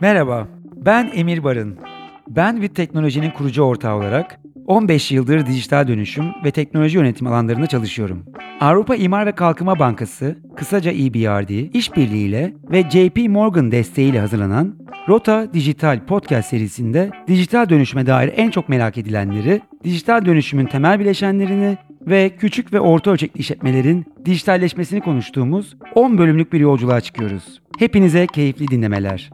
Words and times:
Merhaba, 0.00 0.48
ben 0.76 1.10
Emir 1.14 1.44
Barın. 1.44 1.78
Ben 2.28 2.62
bir 2.62 2.68
teknolojinin 2.68 3.30
kurucu 3.30 3.62
ortağı 3.62 3.96
olarak 3.96 4.40
15 4.66 5.12
yıldır 5.12 5.46
dijital 5.46 5.88
dönüşüm 5.88 6.24
ve 6.44 6.50
teknoloji 6.50 6.96
yönetim 6.96 7.26
alanlarında 7.26 7.66
çalışıyorum. 7.66 8.24
Avrupa 8.60 8.96
İmar 8.96 9.26
ve 9.26 9.32
Kalkınma 9.32 9.78
Bankası, 9.78 10.38
kısaca 10.56 10.90
EBRD, 10.90 11.74
işbirliğiyle 11.74 12.52
ve 12.70 12.82
JP 12.90 13.28
Morgan 13.28 13.72
desteğiyle 13.72 14.20
hazırlanan 14.20 14.78
Rota 15.08 15.54
Dijital 15.54 16.06
Podcast 16.06 16.48
serisinde 16.48 17.10
dijital 17.26 17.68
dönüşüme 17.68 18.06
dair 18.06 18.32
en 18.36 18.50
çok 18.50 18.68
merak 18.68 18.98
edilenleri, 18.98 19.60
dijital 19.84 20.24
dönüşümün 20.24 20.66
temel 20.66 21.00
bileşenlerini 21.00 21.78
ve 22.10 22.36
küçük 22.36 22.72
ve 22.72 22.80
orta 22.80 23.10
ölçekli 23.10 23.40
işletmelerin 23.40 24.06
dijitalleşmesini 24.24 25.00
konuştuğumuz 25.00 25.76
10 25.94 26.18
bölümlük 26.18 26.52
bir 26.52 26.60
yolculuğa 26.60 27.00
çıkıyoruz. 27.00 27.60
Hepinize 27.78 28.26
keyifli 28.26 28.68
dinlemeler. 28.68 29.30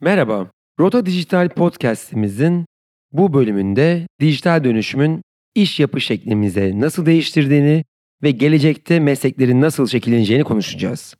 Merhaba, 0.00 0.50
Rota 0.80 1.06
Dijital 1.06 1.48
Podcast'imizin 1.48 2.66
bu 3.12 3.34
bölümünde 3.34 4.06
dijital 4.20 4.64
dönüşümün 4.64 5.22
iş 5.54 5.80
yapı 5.80 6.00
şeklimize 6.00 6.80
nasıl 6.80 7.06
değiştirdiğini 7.06 7.84
ve 8.22 8.30
gelecekte 8.30 9.00
mesleklerin 9.00 9.60
nasıl 9.60 9.86
şekilleneceğini 9.86 10.44
konuşacağız. 10.44 11.14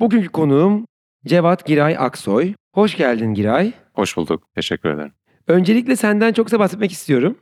Bugünkü 0.00 0.28
konuğum 0.28 0.86
Cevat 1.26 1.66
Giray 1.66 1.96
Aksoy. 1.98 2.54
Hoş 2.74 2.96
geldin 2.96 3.34
Giray. 3.34 3.72
Hoş 3.94 4.16
bulduk. 4.16 4.42
Teşekkür 4.54 4.88
ederim. 4.88 5.12
Öncelikle 5.46 5.96
senden 5.96 6.32
çok 6.32 6.46
kısa 6.46 6.58
bahsetmek 6.58 6.92
istiyorum. 6.92 7.38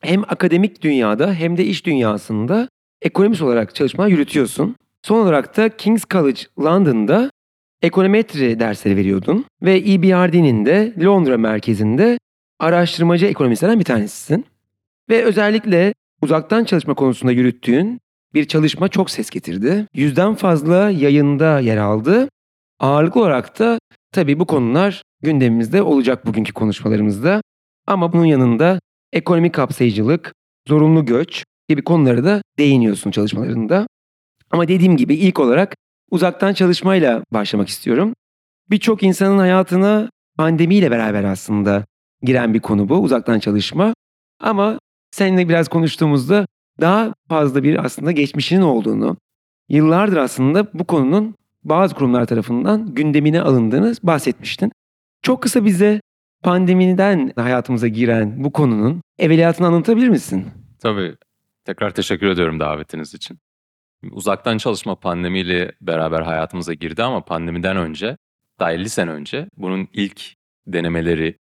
Hem 0.00 0.22
akademik 0.22 0.82
dünyada 0.82 1.34
hem 1.34 1.56
de 1.56 1.64
iş 1.64 1.86
dünyasında 1.86 2.68
ekonomist 3.02 3.42
olarak 3.42 3.74
çalışma 3.74 4.08
yürütüyorsun. 4.08 4.76
Son 5.02 5.20
olarak 5.20 5.56
da 5.56 5.76
King's 5.76 6.04
College 6.10 6.40
London'da 6.60 7.30
ekonometri 7.82 8.60
dersleri 8.60 8.96
veriyordun 8.96 9.44
ve 9.62 9.76
EBRD'nin 9.76 10.66
de 10.66 10.94
Londra 11.04 11.38
merkezinde 11.38 12.18
araştırmacı 12.58 13.26
ekonomistlerden 13.26 13.78
bir 13.78 13.84
tanesisin. 13.84 14.46
Ve 15.10 15.24
özellikle 15.24 15.94
uzaktan 16.22 16.64
çalışma 16.64 16.94
konusunda 16.94 17.32
yürüttüğün 17.32 18.00
bir 18.34 18.44
çalışma 18.44 18.88
çok 18.88 19.10
ses 19.10 19.30
getirdi. 19.30 19.86
Yüzden 19.94 20.34
fazla 20.34 20.90
yayında 20.90 21.60
yer 21.60 21.76
aldı. 21.76 22.28
Ağırlıklı 22.80 23.20
olarak 23.20 23.58
da 23.58 23.78
tabii 24.12 24.40
bu 24.40 24.46
konular 24.46 25.02
gündemimizde 25.22 25.82
olacak 25.82 26.26
bugünkü 26.26 26.52
konuşmalarımızda. 26.52 27.42
Ama 27.86 28.12
bunun 28.12 28.24
yanında 28.24 28.80
ekonomik 29.12 29.54
kapsayıcılık, 29.54 30.34
zorunlu 30.68 31.04
göç 31.04 31.44
gibi 31.68 31.82
konuları 31.82 32.24
da 32.24 32.42
değiniyorsun 32.58 33.10
çalışmalarında. 33.10 33.86
Ama 34.50 34.68
dediğim 34.68 34.96
gibi 34.96 35.14
ilk 35.14 35.40
olarak 35.40 35.74
uzaktan 36.10 36.52
çalışmayla 36.52 37.22
başlamak 37.32 37.68
istiyorum. 37.68 38.14
Birçok 38.70 39.02
insanın 39.02 39.38
hayatına 39.38 40.10
pandemiyle 40.36 40.90
beraber 40.90 41.24
aslında 41.24 41.84
giren 42.22 42.54
bir 42.54 42.60
konu 42.60 42.88
bu 42.88 42.94
uzaktan 42.94 43.38
çalışma. 43.38 43.94
Ama 44.40 44.78
seninle 45.10 45.48
biraz 45.48 45.68
konuştuğumuzda 45.68 46.46
daha 46.80 47.14
fazla 47.28 47.62
bir 47.62 47.84
aslında 47.84 48.12
geçmişinin 48.12 48.62
olduğunu, 48.62 49.16
yıllardır 49.68 50.16
aslında 50.16 50.72
bu 50.74 50.84
konunun 50.84 51.34
bazı 51.64 51.94
kurumlar 51.94 52.26
tarafından 52.26 52.94
gündemine 52.94 53.40
alındığını 53.40 53.94
bahsetmiştin. 54.02 54.72
Çok 55.22 55.42
kısa 55.42 55.64
bize 55.64 56.00
pandemiden 56.42 57.32
hayatımıza 57.36 57.88
giren 57.88 58.44
bu 58.44 58.52
konunun 58.52 59.02
evveliyatını 59.18 59.66
anlatabilir 59.66 60.08
misin? 60.08 60.46
Tabii. 60.82 61.16
Tekrar 61.64 61.90
teşekkür 61.90 62.26
ediyorum 62.26 62.60
davetiniz 62.60 63.14
için. 63.14 63.38
Uzaktan 64.10 64.58
çalışma 64.58 64.94
pandemiyle 64.94 65.72
beraber 65.80 66.20
hayatımıza 66.20 66.74
girdi 66.74 67.02
ama 67.02 67.24
pandemiden 67.24 67.76
önce, 67.76 68.16
daha 68.60 68.72
50 68.72 68.88
sene 68.88 69.10
önce 69.10 69.48
bunun 69.56 69.88
ilk 69.92 70.34
denemeleri, 70.66 71.38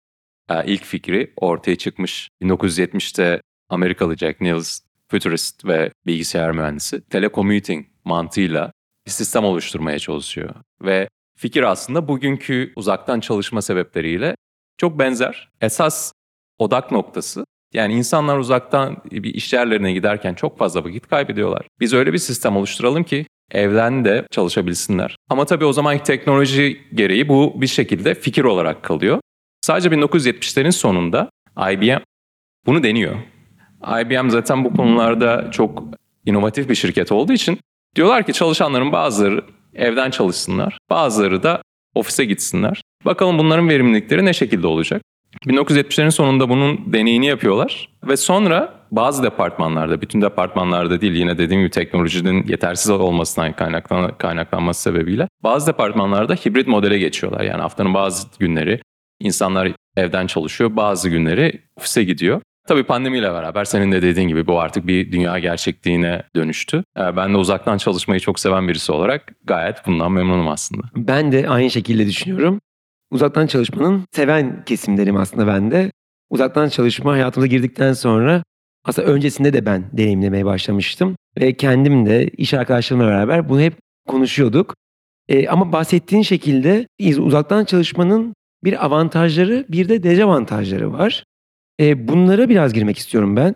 e, 0.50 0.66
ilk 0.66 0.84
fikri 0.84 1.34
ortaya 1.36 1.76
çıkmış. 1.76 2.30
1970'te 2.42 3.42
Amerikalı 3.70 4.18
Jack 4.18 4.42
Niels, 4.42 4.80
futurist 5.12 5.66
ve 5.66 5.92
bilgisayar 6.06 6.52
mühendisi, 6.52 7.02
telecommuting 7.10 7.86
mantığıyla 8.06 8.72
bir 9.06 9.12
sistem 9.12 9.44
oluşturmaya 9.44 10.00
çalışıyor. 10.00 10.56
Ve 10.82 11.10
fikir 11.38 11.64
aslında 11.64 12.08
bugünkü 12.08 12.74
uzaktan 12.76 13.20
çalışma 13.20 13.62
sebepleriyle 13.62 14.36
çok 14.78 15.00
benzer. 15.00 15.50
Esas 15.62 16.12
odak 16.60 16.92
noktası 16.92 17.46
yani 17.74 17.94
insanlar 17.94 18.38
uzaktan 18.38 18.98
bir 19.12 19.34
iş 19.34 19.54
yerlerine 19.54 19.94
giderken 19.94 20.34
çok 20.34 20.58
fazla 20.58 20.84
vakit 20.84 21.08
kaybediyorlar. 21.08 21.68
Biz 21.80 21.94
öyle 21.94 22.14
bir 22.14 22.18
sistem 22.18 22.58
oluşturalım 22.58 23.04
ki 23.04 23.26
evden 23.52 24.06
de 24.06 24.28
çalışabilsinler. 24.32 25.16
Ama 25.30 25.46
tabii 25.46 25.66
o 25.66 25.74
zamanki 25.74 26.04
teknoloji 26.04 26.82
gereği 26.94 27.28
bu 27.28 27.62
bir 27.62 27.68
şekilde 27.68 28.16
fikir 28.16 28.44
olarak 28.44 28.84
kalıyor. 28.84 29.20
Sadece 29.62 29.90
1970'lerin 29.90 30.72
sonunda 30.72 31.30
IBM 31.72 31.98
bunu 32.66 32.84
deniyor. 32.84 33.16
IBM 33.88 34.30
zaten 34.30 34.66
bu 34.66 34.74
konularda 34.74 35.52
çok 35.52 35.84
inovatif 36.26 36.70
bir 36.70 36.76
şirket 36.76 37.12
olduğu 37.12 37.34
için 37.34 37.60
diyorlar 37.96 38.24
ki 38.26 38.34
çalışanların 38.34 38.92
bazıları 38.92 39.42
evden 39.74 40.10
çalışsınlar, 40.10 40.78
bazıları 40.90 41.44
da 41.44 41.62
ofise 41.96 42.26
gitsinler. 42.26 42.82
Bakalım 43.06 43.38
bunların 43.38 43.70
verimlilikleri 43.70 44.26
ne 44.26 44.34
şekilde 44.34 44.68
olacak? 44.68 45.02
1970'lerin 45.46 46.12
sonunda 46.12 46.50
bunun 46.50 46.94
deneyini 46.94 47.26
yapıyorlar 47.26 47.90
ve 48.08 48.18
sonra 48.18 48.74
bazı 48.92 49.24
departmanlarda, 49.24 50.02
bütün 50.02 50.22
departmanlarda 50.22 51.02
değil 51.02 51.14
yine 51.14 51.38
dediğim 51.38 51.62
gibi 51.62 51.72
teknolojinin 51.72 52.44
yetersiz 52.48 52.92
olmasından 52.92 53.56
kaynaklan 53.56 54.18
kaynaklanması 54.18 54.82
sebebiyle 54.82 55.28
bazı 55.44 55.68
departmanlarda 55.68 56.34
hibrit 56.34 56.68
modele 56.68 56.98
geçiyorlar. 56.98 57.42
Yani 57.42 57.62
haftanın 57.62 57.94
bazı 57.94 58.28
günleri 58.40 58.82
insanlar 59.20 59.72
evden 59.98 60.28
çalışıyor, 60.28 60.76
bazı 60.76 61.10
günleri 61.10 61.62
ofise 61.78 62.04
gidiyor. 62.04 62.42
Tabii 62.68 62.84
pandemiyle 62.84 63.34
beraber 63.34 63.66
senin 63.66 63.92
de 63.92 64.02
dediğin 64.02 64.28
gibi 64.28 64.48
bu 64.48 64.60
artık 64.60 64.88
bir 64.88 65.12
dünya 65.12 65.40
gerçekliğine 65.40 66.24
dönüştü. 66.36 66.84
Ee, 66.98 67.16
ben 67.16 67.34
de 67.34 67.38
uzaktan 67.38 67.78
çalışmayı 67.78 68.20
çok 68.20 68.40
seven 68.40 68.68
birisi 68.68 68.92
olarak 68.92 69.34
gayet 69.44 69.88
bundan 69.88 70.12
memnunum 70.12 70.48
aslında. 70.48 70.84
Ben 70.96 71.32
de 71.32 71.50
aynı 71.50 71.72
şekilde 71.72 72.06
düşünüyorum. 72.06 72.62
Uzaktan 73.12 73.48
çalışmanın 73.48 74.06
seven 74.12 74.64
kesimlerim 74.66 75.18
aslında 75.18 75.48
ben 75.48 75.72
de. 75.72 75.92
Uzaktan 76.30 76.70
çalışma 76.70 77.12
hayatımıza 77.12 77.48
girdikten 77.48 77.94
sonra 77.94 78.44
aslında 78.86 79.08
öncesinde 79.08 79.54
de 79.54 79.66
ben 79.66 79.90
deneyimlemeye 79.94 80.46
başlamıştım. 80.46 81.16
Ve 81.38 81.54
kendim 81.54 82.06
de 82.06 82.28
iş 82.28 82.54
arkadaşlarımla 82.54 83.08
beraber 83.08 83.50
bunu 83.50 83.62
hep 83.62 83.74
konuşuyorduk. 84.08 84.76
Ee, 85.28 85.48
ama 85.48 85.72
bahsettiğin 85.72 86.24
şekilde 86.24 86.88
uzaktan 87.18 87.66
çalışmanın 87.66 88.34
bir 88.64 88.86
avantajları 88.86 89.66
bir 89.70 89.90
de 89.90 90.04
dezavantajları 90.04 90.94
var. 90.94 91.24
E, 91.80 92.08
bunlara 92.08 92.50
biraz 92.50 92.74
girmek 92.74 92.98
istiyorum 92.98 93.36
ben. 93.36 93.56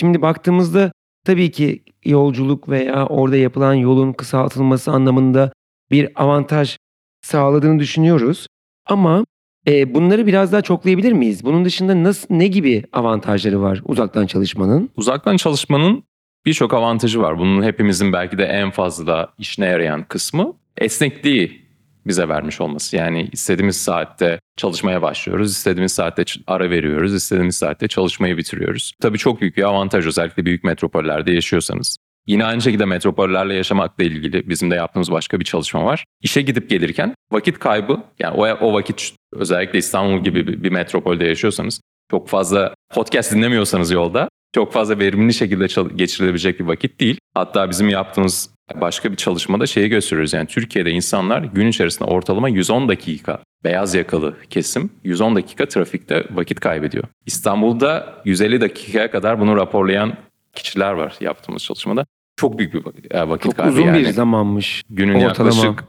Şimdi 0.00 0.22
baktığımızda 0.22 0.92
tabii 1.24 1.50
ki 1.50 1.82
yolculuk 2.04 2.68
veya 2.68 3.06
orada 3.06 3.36
yapılan 3.36 3.74
yolun 3.74 4.12
kısaltılması 4.12 4.90
anlamında 4.90 5.52
bir 5.90 6.22
avantaj 6.22 6.76
sağladığını 7.22 7.78
düşünüyoruz. 7.78 8.46
Ama 8.86 9.24
e, 9.68 9.94
bunları 9.94 10.26
biraz 10.26 10.52
daha 10.52 10.62
çoklayabilir 10.62 11.12
miyiz? 11.12 11.44
Bunun 11.44 11.64
dışında 11.64 12.02
nasıl 12.04 12.34
ne 12.34 12.46
gibi 12.46 12.84
avantajları 12.92 13.62
var 13.62 13.82
uzaktan 13.84 14.26
çalışmanın? 14.26 14.90
Uzaktan 14.96 15.36
çalışmanın 15.36 16.04
birçok 16.46 16.74
avantajı 16.74 17.20
var. 17.20 17.38
Bunun 17.38 17.62
hepimizin 17.62 18.12
belki 18.12 18.38
de 18.38 18.44
en 18.44 18.70
fazla 18.70 19.28
işine 19.38 19.66
yarayan 19.66 20.04
kısmı 20.04 20.52
esnekliği 20.76 21.67
bize 22.06 22.28
vermiş 22.28 22.60
olması. 22.60 22.96
Yani 22.96 23.28
istediğimiz 23.32 23.76
saatte 23.82 24.40
çalışmaya 24.56 25.02
başlıyoruz, 25.02 25.50
istediğimiz 25.50 25.92
saatte 25.92 26.24
ara 26.46 26.70
veriyoruz, 26.70 27.14
istediğimiz 27.14 27.56
saatte 27.56 27.88
çalışmayı 27.88 28.36
bitiriyoruz. 28.36 28.92
Tabii 29.00 29.18
çok 29.18 29.40
büyük 29.40 29.56
bir 29.56 29.62
avantaj 29.62 30.06
özellikle 30.06 30.44
büyük 30.44 30.64
metropollerde 30.64 31.32
yaşıyorsanız. 31.32 31.96
Yine 32.26 32.44
aynı 32.44 32.62
şekilde 32.62 32.84
metropollerle 32.84 33.54
yaşamakla 33.54 34.04
ilgili 34.04 34.48
bizim 34.48 34.70
de 34.70 34.74
yaptığımız 34.74 35.10
başka 35.10 35.40
bir 35.40 35.44
çalışma 35.44 35.84
var. 35.84 36.04
İşe 36.22 36.42
gidip 36.42 36.70
gelirken 36.70 37.14
vakit 37.32 37.58
kaybı, 37.58 38.02
yani 38.18 38.36
o, 38.36 38.46
o 38.46 38.74
vakit 38.74 39.14
özellikle 39.32 39.78
İstanbul 39.78 40.24
gibi 40.24 40.46
bir, 40.46 40.62
bir 40.62 40.70
metropolde 40.70 41.24
yaşıyorsanız 41.24 41.80
çok 42.10 42.28
fazla 42.28 42.74
podcast 42.94 43.32
dinlemiyorsanız 43.32 43.90
yolda 43.90 44.28
çok 44.54 44.72
fazla 44.72 44.98
verimli 44.98 45.34
şekilde 45.34 45.66
geçirilebilecek 45.96 46.60
bir 46.60 46.64
vakit 46.64 47.00
değil. 47.00 47.18
Hatta 47.34 47.70
bizim 47.70 47.88
yaptığımız 47.88 48.50
başka 48.74 49.12
bir 49.12 49.16
çalışmada 49.16 49.66
şeyi 49.66 49.88
gösteriyoruz. 49.88 50.32
Yani 50.32 50.46
Türkiye'de 50.46 50.90
insanlar 50.90 51.42
gün 51.42 51.66
içerisinde 51.66 52.10
ortalama 52.10 52.48
110 52.48 52.88
dakika 52.88 53.42
beyaz 53.64 53.94
yakalı 53.94 54.36
kesim 54.50 54.90
110 55.04 55.36
dakika 55.36 55.66
trafikte 55.68 56.26
vakit 56.30 56.60
kaybediyor. 56.60 57.04
İstanbul'da 57.26 58.22
150 58.24 58.60
dakikaya 58.60 59.10
kadar 59.10 59.40
bunu 59.40 59.56
raporlayan 59.56 60.16
kişiler 60.54 60.92
var 60.92 61.14
yaptığımız 61.20 61.64
çalışmada. 61.64 62.06
Çok 62.36 62.58
büyük 62.58 62.74
bir 62.74 62.84
vakit 62.84 63.10
Çok 63.42 63.56
kaybı. 63.56 63.70
uzun 63.72 63.82
yani. 63.82 63.98
bir 63.98 64.08
zamanmış. 64.08 64.82
Günün 64.90 65.14
ortalama. 65.14 65.64
yaklaşık 65.64 65.84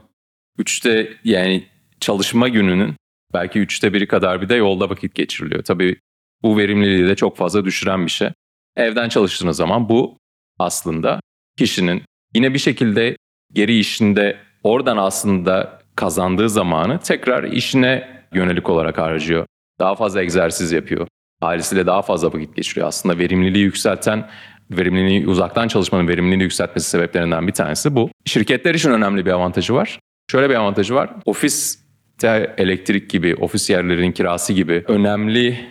3'te 0.58 1.12
yani 1.24 1.64
çalışma 2.00 2.48
gününün 2.48 2.94
belki 3.34 3.58
üçte 3.58 3.92
biri 3.92 4.08
kadar 4.08 4.42
bir 4.42 4.48
de 4.48 4.54
yolda 4.54 4.90
vakit 4.90 5.14
geçiriliyor. 5.14 5.62
Tabii 5.64 5.96
bu 6.42 6.58
verimliliği 6.58 7.08
de 7.08 7.16
çok 7.16 7.36
fazla 7.36 7.64
düşüren 7.64 8.06
bir 8.06 8.10
şey. 8.10 8.28
Evden 8.76 9.08
çalıştığınız 9.08 9.56
zaman 9.56 9.88
bu 9.88 10.18
aslında 10.58 11.20
kişinin 11.58 12.02
yine 12.34 12.54
bir 12.54 12.58
şekilde 12.58 13.16
geri 13.52 13.78
işinde 13.78 14.36
oradan 14.64 14.96
aslında 14.96 15.80
kazandığı 15.96 16.48
zamanı 16.48 16.98
tekrar 16.98 17.44
işine 17.44 18.08
yönelik 18.34 18.68
olarak 18.68 18.98
harcıyor. 18.98 19.46
Daha 19.78 19.94
fazla 19.94 20.22
egzersiz 20.22 20.72
yapıyor. 20.72 21.06
Ailesiyle 21.42 21.86
daha 21.86 22.02
fazla 22.02 22.32
vakit 22.32 22.56
geçiriyor. 22.56 22.88
Aslında 22.88 23.18
verimliliği 23.18 23.64
yükselten, 23.64 24.30
verimliliği 24.70 25.28
uzaktan 25.28 25.68
çalışmanın 25.68 26.08
verimliliğini 26.08 26.42
yükseltmesi 26.42 26.90
sebeplerinden 26.90 27.46
bir 27.46 27.52
tanesi 27.52 27.94
bu. 27.94 28.10
Şirketler 28.24 28.74
için 28.74 28.90
önemli 28.90 29.26
bir 29.26 29.30
avantajı 29.30 29.74
var. 29.74 29.98
Şöyle 30.30 30.50
bir 30.50 30.54
avantajı 30.54 30.94
var. 30.94 31.10
Ofiste 31.24 32.54
elektrik 32.56 33.10
gibi, 33.10 33.34
ofis 33.34 33.70
yerlerinin 33.70 34.12
kirası 34.12 34.52
gibi 34.52 34.84
önemli 34.88 35.66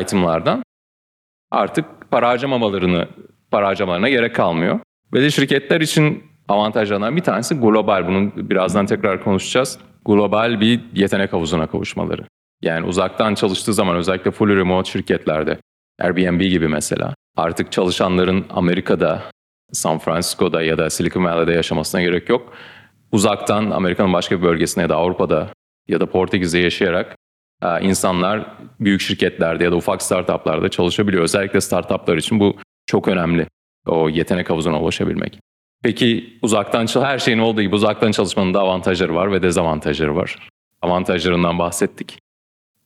itemlardan 0.00 0.62
artık 1.50 1.84
para 2.10 2.28
harcamamalarını, 2.28 3.08
para 3.50 3.66
harcamalarına 3.66 4.08
gerek 4.08 4.34
kalmıyor. 4.34 4.80
De 5.14 5.30
şirketler 5.30 5.80
için 5.80 6.24
avantajlarından 6.48 7.16
bir 7.16 7.22
tanesi 7.22 7.54
global. 7.54 8.08
Bunun 8.08 8.50
birazdan 8.50 8.86
tekrar 8.86 9.24
konuşacağız. 9.24 9.78
Global 10.04 10.60
bir 10.60 10.80
yetenek 10.94 11.32
havuzuna 11.32 11.66
kavuşmaları. 11.66 12.22
Yani 12.62 12.86
uzaktan 12.86 13.34
çalıştığı 13.34 13.74
zaman 13.74 13.96
özellikle 13.96 14.30
full 14.30 14.56
remote 14.56 14.90
şirketlerde, 14.90 15.58
Airbnb 16.00 16.40
gibi 16.40 16.68
mesela 16.68 17.14
artık 17.36 17.72
çalışanların 17.72 18.46
Amerika'da, 18.50 19.22
San 19.72 19.98
Francisco'da 19.98 20.62
ya 20.62 20.78
da 20.78 20.90
Silicon 20.90 21.24
Valley'de 21.24 21.52
yaşamasına 21.52 22.02
gerek 22.02 22.28
yok. 22.28 22.52
Uzaktan 23.12 23.70
Amerika'nın 23.70 24.12
başka 24.12 24.38
bir 24.38 24.42
bölgesine 24.42 24.82
ya 24.82 24.88
da 24.88 24.96
Avrupa'da 24.96 25.48
ya 25.88 26.00
da 26.00 26.06
Portekiz'de 26.06 26.58
yaşayarak 26.58 27.16
e, 27.62 27.80
insanlar 27.80 28.56
büyük 28.80 29.00
şirketlerde 29.00 29.64
ya 29.64 29.72
da 29.72 29.76
ufak 29.76 30.02
startuplarda 30.02 30.68
çalışabiliyor. 30.68 31.22
Özellikle 31.22 31.60
startuplar 31.60 32.16
için 32.16 32.40
bu 32.40 32.56
çok 32.86 33.08
önemli. 33.08 33.46
O 33.88 34.08
yetenek 34.08 34.50
havuzuna 34.50 34.80
ulaşabilmek. 34.80 35.38
Peki 35.82 36.38
uzaktan 36.42 36.86
her 36.94 37.18
şeyin 37.18 37.38
olduğu 37.38 37.62
gibi 37.62 37.74
uzaktan 37.74 38.12
çalışmanın 38.12 38.54
da 38.54 38.60
avantajları 38.60 39.14
var 39.14 39.32
ve 39.32 39.42
dezavantajları 39.42 40.16
var. 40.16 40.48
Avantajlarından 40.82 41.58
bahsettik. 41.58 42.18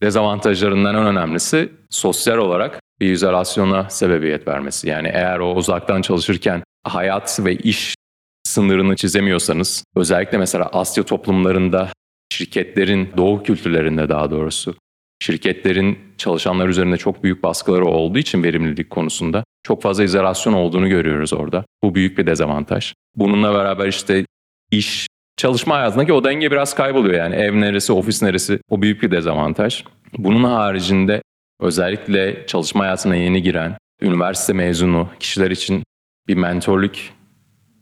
Dezavantajlarından 0.02 0.94
en 0.94 1.06
önemlisi 1.06 1.72
sosyal 1.90 2.38
olarak 2.38 2.80
bir 3.00 3.12
izolasyona 3.12 3.90
sebebiyet 3.90 4.48
vermesi. 4.48 4.88
Yani 4.88 5.08
eğer 5.08 5.38
o 5.38 5.54
uzaktan 5.54 6.02
çalışırken 6.02 6.62
hayat 6.84 7.40
ve 7.44 7.56
iş 7.56 7.94
sınırını 8.44 8.96
çizemiyorsanız 8.96 9.84
özellikle 9.96 10.38
mesela 10.38 10.66
Asya 10.72 11.04
toplumlarında 11.04 11.88
şirketlerin 12.32 13.10
doğu 13.16 13.42
kültürlerinde 13.42 14.08
daha 14.08 14.30
doğrusu 14.30 14.74
şirketlerin 15.22 15.98
çalışanlar 16.18 16.68
üzerinde 16.68 16.96
çok 16.96 17.24
büyük 17.24 17.42
baskıları 17.42 17.86
olduğu 17.86 18.18
için 18.18 18.42
verimlilik 18.42 18.90
konusunda 18.90 19.44
çok 19.62 19.82
fazla 19.82 20.04
izolasyon 20.04 20.52
olduğunu 20.52 20.88
görüyoruz 20.88 21.32
orada. 21.32 21.64
Bu 21.82 21.94
büyük 21.94 22.18
bir 22.18 22.26
dezavantaj. 22.26 22.94
Bununla 23.16 23.54
beraber 23.54 23.88
işte 23.88 24.26
iş, 24.70 25.06
çalışma 25.36 25.76
hayatındaki 25.76 26.12
o 26.12 26.24
denge 26.24 26.50
biraz 26.50 26.74
kayboluyor 26.74 27.14
yani 27.14 27.34
ev 27.34 27.60
neresi, 27.60 27.92
ofis 27.92 28.22
neresi 28.22 28.60
o 28.70 28.82
büyük 28.82 29.02
bir 29.02 29.10
dezavantaj. 29.10 29.84
Bunun 30.18 30.44
haricinde 30.44 31.22
özellikle 31.60 32.46
çalışma 32.46 32.84
hayatına 32.84 33.16
yeni 33.16 33.42
giren, 33.42 33.76
üniversite 34.00 34.52
mezunu 34.52 35.08
kişiler 35.20 35.50
için 35.50 35.84
bir 36.28 36.34
mentorluk 36.34 36.94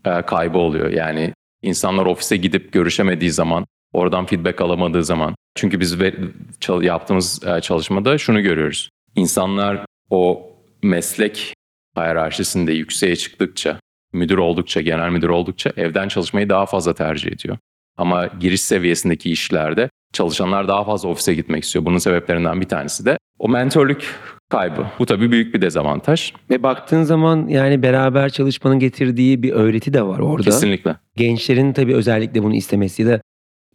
e, 0.04 0.22
kaybı 0.22 0.58
oluyor. 0.58 0.90
Yani 0.90 1.32
insanlar 1.62 2.06
ofise 2.06 2.36
gidip 2.36 2.72
görüşemediği 2.72 3.30
zaman, 3.30 3.66
oradan 3.92 4.26
feedback 4.26 4.60
alamadığı 4.60 5.04
zaman. 5.04 5.34
Çünkü 5.54 5.80
biz 5.80 5.96
yaptığımız 6.82 7.44
e, 7.46 7.60
çalışmada 7.60 8.18
şunu 8.18 8.42
görüyoruz. 8.42 8.88
İnsanlar 9.16 9.84
o 10.10 10.50
meslek 10.82 11.54
hiyerarşisinde 11.96 12.72
yükseğe 12.72 13.16
çıktıkça, 13.16 13.80
müdür 14.12 14.38
oldukça, 14.38 14.80
genel 14.80 15.10
müdür 15.10 15.28
oldukça 15.28 15.72
evden 15.76 16.08
çalışmayı 16.08 16.48
daha 16.48 16.66
fazla 16.66 16.94
tercih 16.94 17.32
ediyor. 17.32 17.56
Ama 17.96 18.26
giriş 18.26 18.60
seviyesindeki 18.60 19.30
işlerde 19.30 19.90
çalışanlar 20.12 20.68
daha 20.68 20.84
fazla 20.84 21.08
ofise 21.08 21.34
gitmek 21.34 21.64
istiyor. 21.64 21.84
Bunun 21.84 21.98
sebeplerinden 21.98 22.60
bir 22.60 22.68
tanesi 22.68 23.04
de 23.04 23.18
o 23.38 23.48
mentorluk 23.48 24.00
kaybı. 24.48 24.86
Bu 24.98 25.06
tabii 25.06 25.30
büyük 25.30 25.54
bir 25.54 25.62
dezavantaj. 25.62 26.32
Ve 26.50 26.62
baktığın 26.62 27.02
zaman 27.02 27.48
yani 27.48 27.82
beraber 27.82 28.28
çalışmanın 28.30 28.78
getirdiği 28.78 29.42
bir 29.42 29.52
öğreti 29.52 29.94
de 29.94 30.02
var 30.02 30.18
orada. 30.18 30.44
Kesinlikle. 30.44 30.96
Gençlerin 31.16 31.72
tabii 31.72 31.94
özellikle 31.94 32.42
bunu 32.42 32.54
istemesi 32.54 33.02
ya 33.02 33.08
da 33.08 33.20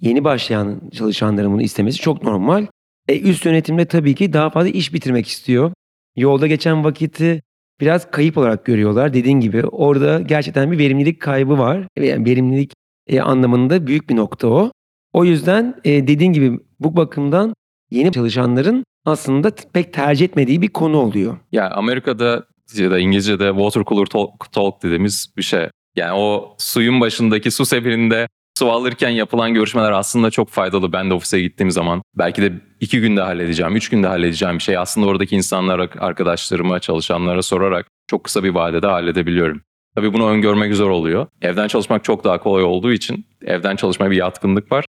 yeni 0.02 0.24
başlayan 0.24 0.82
çalışanların 0.94 1.54
bunu 1.54 1.62
istemesi 1.62 2.02
çok 2.02 2.24
normal. 2.24 2.66
E, 3.08 3.20
üst 3.20 3.46
yönetimde 3.46 3.86
tabii 3.86 4.16
ki 4.16 4.34
daha 4.34 4.50
fazla 4.50 4.70
iş 4.70 4.94
bitirmek 4.94 5.28
istiyor. 5.28 5.72
Yolda 6.16 6.48
geçen 6.48 6.84
vakiti 6.84 7.42
biraz 7.82 8.12
kayıp 8.12 8.38
olarak 8.38 8.66
görüyorlar. 8.66 9.14
Dediğin 9.14 9.40
gibi 9.40 9.64
orada 9.66 10.22
gerçekten 10.22 10.72
bir 10.72 10.78
verimlilik 10.78 11.22
kaybı 11.22 11.58
var. 11.58 11.88
Yani 12.00 12.26
verimlilik 12.26 12.74
e, 13.08 13.22
anlamında 13.22 13.88
büyük 13.88 14.10
bir 14.10 14.16
nokta 14.16 14.48
o. 14.48 14.72
O 15.14 15.26
yüzden 15.26 15.76
e, 15.84 16.08
dediğin 16.08 16.34
gibi 16.34 16.60
bu 16.80 16.96
bakımdan 16.96 17.54
yeni 17.92 18.12
çalışanların 18.12 18.86
aslında 19.06 19.52
pek 19.74 19.94
tercih 19.94 20.26
etmediği 20.26 20.62
bir 20.62 20.68
konu 20.68 20.98
oluyor. 20.98 21.38
Ya 21.52 21.70
Amerika'da 21.70 22.46
ya 22.78 22.92
da 22.92 23.00
İngilizce'de 23.00 23.50
water 23.50 23.84
cooler 23.84 24.06
talk, 24.06 24.52
talk 24.52 24.84
dediğimiz 24.84 25.34
bir 25.38 25.44
şey. 25.44 25.70
Yani 25.96 26.14
o 26.14 26.56
suyun 26.58 27.02
başındaki 27.02 27.52
su 27.52 27.66
seferinde 27.66 28.28
su 28.60 28.72
alırken 28.72 29.10
yapılan 29.10 29.54
görüşmeler 29.54 29.92
aslında 29.92 30.32
çok 30.32 30.50
faydalı. 30.50 30.94
Ben 30.94 31.10
de 31.10 31.14
ofise 31.14 31.42
gittiğim 31.42 31.72
zaman 31.72 32.02
belki 32.18 32.42
de 32.42 32.54
iki 32.80 33.02
günde 33.02 33.22
halledeceğim, 33.22 33.76
üç 33.76 33.90
günde 33.90 34.08
halledeceğim 34.08 34.58
bir 34.58 34.64
şey. 34.64 34.78
Aslında 34.78 35.08
oradaki 35.08 35.36
insanlara, 35.36 35.90
arkadaşlarıma, 36.00 36.80
çalışanlara 36.80 37.42
sorarak 37.42 37.88
çok 38.08 38.24
kısa 38.24 38.44
bir 38.44 38.50
vadede 38.50 38.88
halledebiliyorum. 38.88 39.62
Tabii 39.96 40.14
bunu 40.14 40.30
öngörmek 40.30 40.76
zor 40.76 40.90
oluyor. 40.90 41.28
Evden 41.42 41.68
çalışmak 41.68 42.04
çok 42.04 42.24
daha 42.24 42.40
kolay 42.40 42.64
olduğu 42.64 42.92
için 42.92 43.26
evden 43.46 43.76
çalışmaya 43.76 44.12
bir 44.12 44.18
yatkınlık 44.18 44.72
var. 44.72 44.86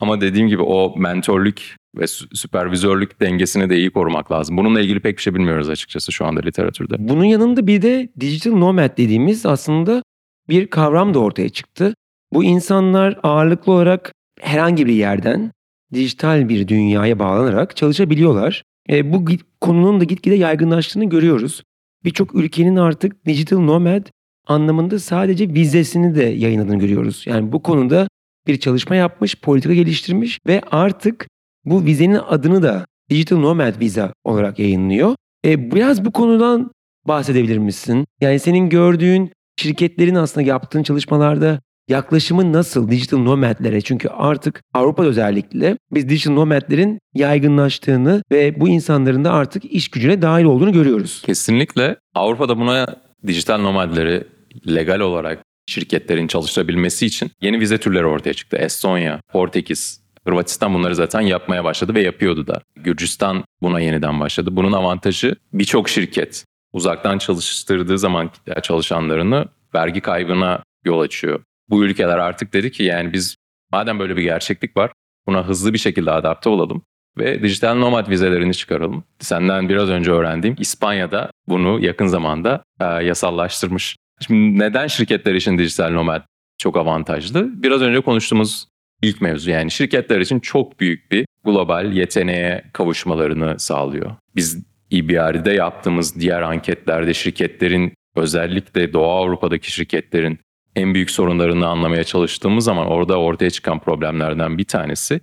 Ama 0.00 0.20
dediğim 0.20 0.48
gibi 0.48 0.62
o 0.62 0.94
mentorluk 0.98 1.58
ve 1.96 2.06
süpervizörlük 2.06 3.20
dengesini 3.20 3.70
de 3.70 3.76
iyi 3.76 3.90
korumak 3.90 4.32
lazım. 4.32 4.56
Bununla 4.56 4.80
ilgili 4.80 5.00
pek 5.00 5.16
bir 5.16 5.22
şey 5.22 5.34
bilmiyoruz 5.34 5.68
açıkçası 5.68 6.12
şu 6.12 6.26
anda 6.26 6.40
literatürde. 6.40 6.94
Bunun 6.98 7.24
yanında 7.24 7.66
bir 7.66 7.82
de 7.82 8.08
digital 8.20 8.52
nomad 8.52 8.98
dediğimiz 8.98 9.46
aslında 9.46 10.02
bir 10.48 10.66
kavram 10.66 11.14
da 11.14 11.18
ortaya 11.18 11.48
çıktı. 11.48 11.94
Bu 12.32 12.44
insanlar 12.44 13.18
ağırlıklı 13.22 13.72
olarak 13.72 14.12
herhangi 14.40 14.86
bir 14.86 14.92
yerden 14.92 15.52
dijital 15.94 16.48
bir 16.48 16.68
dünyaya 16.68 17.18
bağlanarak 17.18 17.76
çalışabiliyorlar. 17.76 18.62
E, 18.90 19.12
bu 19.12 19.24
konunun 19.60 20.00
da 20.00 20.04
gitgide 20.04 20.34
yaygınlaştığını 20.34 21.04
görüyoruz. 21.04 21.62
Birçok 22.04 22.34
ülkenin 22.34 22.76
artık 22.76 23.26
digital 23.26 23.58
nomad 23.58 24.06
anlamında 24.46 24.98
sadece 24.98 25.48
vizesini 25.48 26.14
de 26.14 26.22
yayınladığını 26.22 26.78
görüyoruz. 26.78 27.24
Yani 27.26 27.52
bu 27.52 27.62
konuda 27.62 28.08
bir 28.46 28.56
çalışma 28.56 28.96
yapmış, 28.96 29.40
politika 29.40 29.74
geliştirmiş 29.74 30.38
ve 30.46 30.62
artık 30.70 31.28
bu 31.64 31.84
vizenin 31.84 32.18
adını 32.28 32.62
da 32.62 32.86
Digital 33.10 33.36
Nomad 33.36 33.80
Visa 33.80 34.12
olarak 34.24 34.58
yayınlıyor. 34.58 35.14
E, 35.44 35.70
biraz 35.72 36.04
bu 36.04 36.12
konudan 36.12 36.70
bahsedebilir 37.08 37.58
misin? 37.58 38.06
Yani 38.20 38.38
senin 38.38 38.68
gördüğün 38.68 39.32
şirketlerin 39.56 40.14
aslında 40.14 40.46
yaptığın 40.46 40.82
çalışmalarda 40.82 41.60
yaklaşımı 41.90 42.52
nasıl 42.52 42.90
digital 42.90 43.18
nomadlere? 43.18 43.80
Çünkü 43.80 44.08
artık 44.08 44.62
Avrupa'da 44.74 45.08
özellikle 45.08 45.76
biz 45.92 46.08
digital 46.08 46.32
nomadlerin 46.32 46.98
yaygınlaştığını 47.14 48.22
ve 48.32 48.60
bu 48.60 48.68
insanların 48.68 49.24
da 49.24 49.32
artık 49.32 49.64
iş 49.64 49.88
gücüne 49.88 50.22
dahil 50.22 50.44
olduğunu 50.44 50.72
görüyoruz. 50.72 51.22
Kesinlikle. 51.26 51.96
Avrupa'da 52.14 52.58
buna 52.58 52.86
dijital 53.26 53.58
nomadleri 53.58 54.24
legal 54.68 55.00
olarak 55.00 55.42
şirketlerin 55.66 56.26
çalışabilmesi 56.26 57.06
için 57.06 57.30
yeni 57.42 57.60
vize 57.60 57.78
türleri 57.78 58.06
ortaya 58.06 58.34
çıktı. 58.34 58.56
Estonya, 58.56 59.20
Portekiz, 59.32 60.00
Hırvatistan 60.26 60.74
bunları 60.74 60.94
zaten 60.94 61.20
yapmaya 61.20 61.64
başladı 61.64 61.94
ve 61.94 62.02
yapıyordu 62.02 62.46
da. 62.46 62.60
Gürcistan 62.76 63.44
buna 63.62 63.80
yeniden 63.80 64.20
başladı. 64.20 64.56
Bunun 64.56 64.72
avantajı 64.72 65.36
birçok 65.52 65.88
şirket 65.88 66.44
uzaktan 66.72 67.18
çalıştırdığı 67.18 67.98
zaman 67.98 68.30
çalışanlarını 68.62 69.44
vergi 69.74 70.00
kaybına 70.00 70.62
yol 70.84 71.00
açıyor. 71.00 71.40
Bu 71.70 71.84
ülkeler 71.84 72.18
artık 72.18 72.52
dedi 72.52 72.72
ki 72.72 72.82
yani 72.82 73.12
biz 73.12 73.36
madem 73.72 73.98
böyle 73.98 74.16
bir 74.16 74.22
gerçeklik 74.22 74.76
var 74.76 74.92
buna 75.26 75.46
hızlı 75.46 75.72
bir 75.72 75.78
şekilde 75.78 76.10
adapte 76.10 76.48
olalım 76.48 76.82
ve 77.18 77.42
dijital 77.42 77.74
nomad 77.74 78.08
vizelerini 78.08 78.54
çıkaralım. 78.54 79.04
Senden 79.18 79.68
biraz 79.68 79.88
önce 79.88 80.10
öğrendiğim 80.10 80.56
İspanya'da 80.58 81.30
bunu 81.48 81.84
yakın 81.84 82.06
zamanda 82.06 82.62
e, 82.80 82.84
yasallaştırmış. 82.84 83.96
Şimdi 84.26 84.58
neden 84.58 84.86
şirketler 84.86 85.34
için 85.34 85.58
dijital 85.58 85.90
nomad 85.90 86.22
çok 86.58 86.76
avantajlı? 86.76 87.62
Biraz 87.62 87.82
önce 87.82 88.00
konuştuğumuz 88.00 88.66
ilk 89.02 89.20
mevzu 89.20 89.50
yani 89.50 89.70
şirketler 89.70 90.20
için 90.20 90.40
çok 90.40 90.80
büyük 90.80 91.12
bir 91.12 91.26
global 91.44 91.92
yeteneğe 91.92 92.64
kavuşmalarını 92.72 93.58
sağlıyor. 93.58 94.10
Biz 94.36 94.62
EBR'de 94.92 95.52
yaptığımız 95.52 96.20
diğer 96.20 96.42
anketlerde 96.42 97.14
şirketlerin 97.14 97.92
özellikle 98.16 98.92
Doğu 98.92 99.10
Avrupa'daki 99.10 99.72
şirketlerin 99.72 100.38
en 100.76 100.94
büyük 100.94 101.10
sorunlarını 101.10 101.66
anlamaya 101.66 102.04
çalıştığımız 102.04 102.64
zaman 102.64 102.86
orada 102.86 103.20
ortaya 103.20 103.50
çıkan 103.50 103.78
problemlerden 103.78 104.58
bir 104.58 104.64
tanesi 104.64 105.20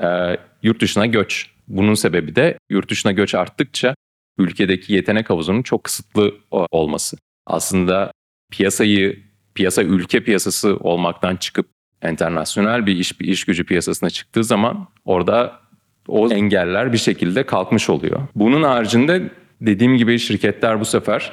e, 0.00 0.36
yurt 0.62 0.80
dışına 0.80 1.06
göç. 1.06 1.50
Bunun 1.68 1.94
sebebi 1.94 2.36
de 2.36 2.58
yurt 2.70 2.90
dışına 2.90 3.12
göç 3.12 3.34
arttıkça 3.34 3.94
ülkedeki 4.38 4.92
yetenek 4.92 5.30
havuzunun 5.30 5.62
çok 5.62 5.84
kısıtlı 5.84 6.34
olması. 6.50 7.16
Aslında 7.46 8.12
piyasayı, 8.50 9.22
piyasa 9.54 9.82
ülke 9.82 10.24
piyasası 10.24 10.76
olmaktan 10.76 11.36
çıkıp 11.36 11.66
internasyonel 12.10 12.86
bir 12.86 12.96
iş 12.96 13.20
bir 13.20 13.28
iş 13.28 13.44
gücü 13.44 13.64
piyasasına 13.64 14.10
çıktığı 14.10 14.44
zaman 14.44 14.88
orada 15.04 15.60
o 16.08 16.28
engeller 16.28 16.92
bir 16.92 16.98
şekilde 16.98 17.46
kalkmış 17.46 17.90
oluyor. 17.90 18.20
Bunun 18.34 18.62
haricinde 18.62 19.30
dediğim 19.60 19.96
gibi 19.96 20.18
şirketler 20.18 20.80
bu 20.80 20.84
sefer 20.84 21.32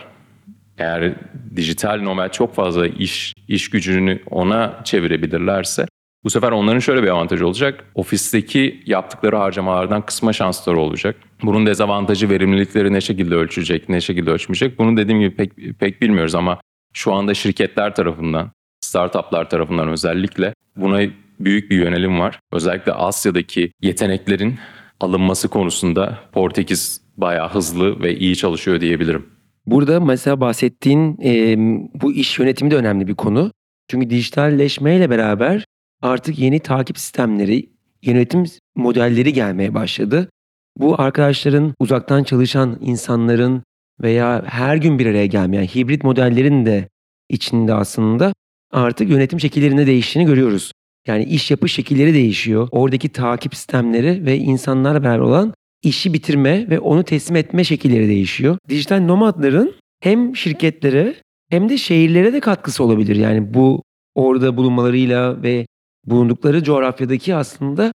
eğer 0.80 1.14
dijital 1.56 2.02
nomad 2.02 2.32
çok 2.32 2.56
fazla 2.56 2.88
iş 2.88 3.34
iş 3.48 3.70
gücünü 3.70 4.20
ona 4.32 4.82
çevirebilirlerse 4.84 5.86
bu 6.24 6.30
sefer 6.30 6.52
onların 6.52 6.80
şöyle 6.80 7.04
bir 7.04 7.08
avantajı 7.08 7.48
olacak. 7.48 7.86
Ofisteki 7.96 8.84
yaptıkları 8.86 9.36
harcamalardan 9.36 10.06
kısma 10.06 10.34
şansları 10.34 10.80
olacak. 10.80 11.16
Bunun 11.44 11.66
dezavantajı 11.66 12.30
verimlilikleri 12.30 12.94
ne 12.94 13.02
şekilde 13.02 13.36
ölçecek, 13.36 13.90
ne 13.90 14.02
şekilde 14.02 14.32
ölçmeyecek. 14.32 14.80
Bunu 14.80 14.98
dediğim 14.98 15.20
gibi 15.20 15.36
pek, 15.36 15.80
pek 15.80 16.02
bilmiyoruz 16.02 16.36
ama 16.36 16.62
şu 16.94 17.14
anda 17.14 17.34
şirketler 17.34 17.96
tarafından, 17.96 18.52
startuplar 18.82 19.50
tarafından 19.50 19.88
özellikle 19.88 20.54
buna 20.76 21.02
büyük 21.40 21.72
bir 21.72 21.78
yönelim 21.78 22.20
var. 22.20 22.40
Özellikle 22.52 22.92
Asya'daki 22.92 23.72
yeteneklerin 23.82 24.56
alınması 25.00 25.48
konusunda 25.48 26.20
Portekiz 26.32 27.02
bayağı 27.18 27.50
hızlı 27.50 28.04
ve 28.04 28.16
iyi 28.16 28.36
çalışıyor 28.36 28.82
diyebilirim. 28.82 29.38
Burada 29.66 30.00
mesela 30.00 30.42
bahsettiğin 30.42 31.18
e, 31.24 31.56
bu 32.01 32.13
iş 32.13 32.39
yönetimi 32.39 32.72
de 32.72 32.75
önemli 32.75 33.08
bir 33.08 33.16
konu. 33.16 33.51
Çünkü 33.88 34.10
dijitalleşmeyle 34.10 35.10
beraber 35.10 35.66
artık 36.01 36.39
yeni 36.39 36.60
takip 36.60 36.98
sistemleri, 36.98 37.70
yönetim 38.04 38.44
modelleri 38.75 39.34
gelmeye 39.34 39.74
başladı. 39.74 40.30
Bu 40.78 41.01
arkadaşların 41.01 41.74
uzaktan 41.80 42.24
çalışan 42.24 42.78
insanların 42.82 43.63
veya 44.01 44.44
her 44.46 44.75
gün 44.75 45.00
bir 45.00 45.06
araya 45.06 45.25
gelmeyen 45.25 45.63
hibrit 45.63 46.04
modellerin 46.04 46.66
de 46.66 46.89
içinde 47.30 47.74
aslında 47.74 48.34
artık 48.72 49.10
yönetim 49.10 49.39
şekillerinde 49.39 49.88
değiştiğini 49.88 50.28
görüyoruz. 50.30 50.72
Yani 51.08 51.24
iş 51.24 51.51
yapış 51.51 51.74
şekilleri 51.74 52.13
değişiyor. 52.13 52.68
Oradaki 52.72 53.10
takip 53.10 53.56
sistemleri 53.56 54.25
ve 54.25 54.38
insanlarla 54.38 55.04
beraber 55.04 55.20
olan 55.20 55.54
işi 55.84 56.14
bitirme 56.14 56.70
ve 56.70 56.80
onu 56.80 57.04
teslim 57.04 57.36
etme 57.36 57.64
şekilleri 57.64 58.08
değişiyor. 58.08 58.58
Dijital 58.70 59.00
nomadların 59.00 59.76
hem 60.00 60.36
şirketlere 60.36 61.16
hem 61.50 61.70
de 61.70 61.78
şehirlere 61.78 62.34
de 62.34 62.40
katkısı 62.40 62.84
olabilir. 62.84 63.16
Yani 63.16 63.54
bu 63.54 63.84
orada 64.16 64.58
bulunmalarıyla 64.58 65.44
ve 65.44 65.66
bulundukları 66.06 66.64
coğrafyadaki 66.64 67.36
aslında 67.36 67.92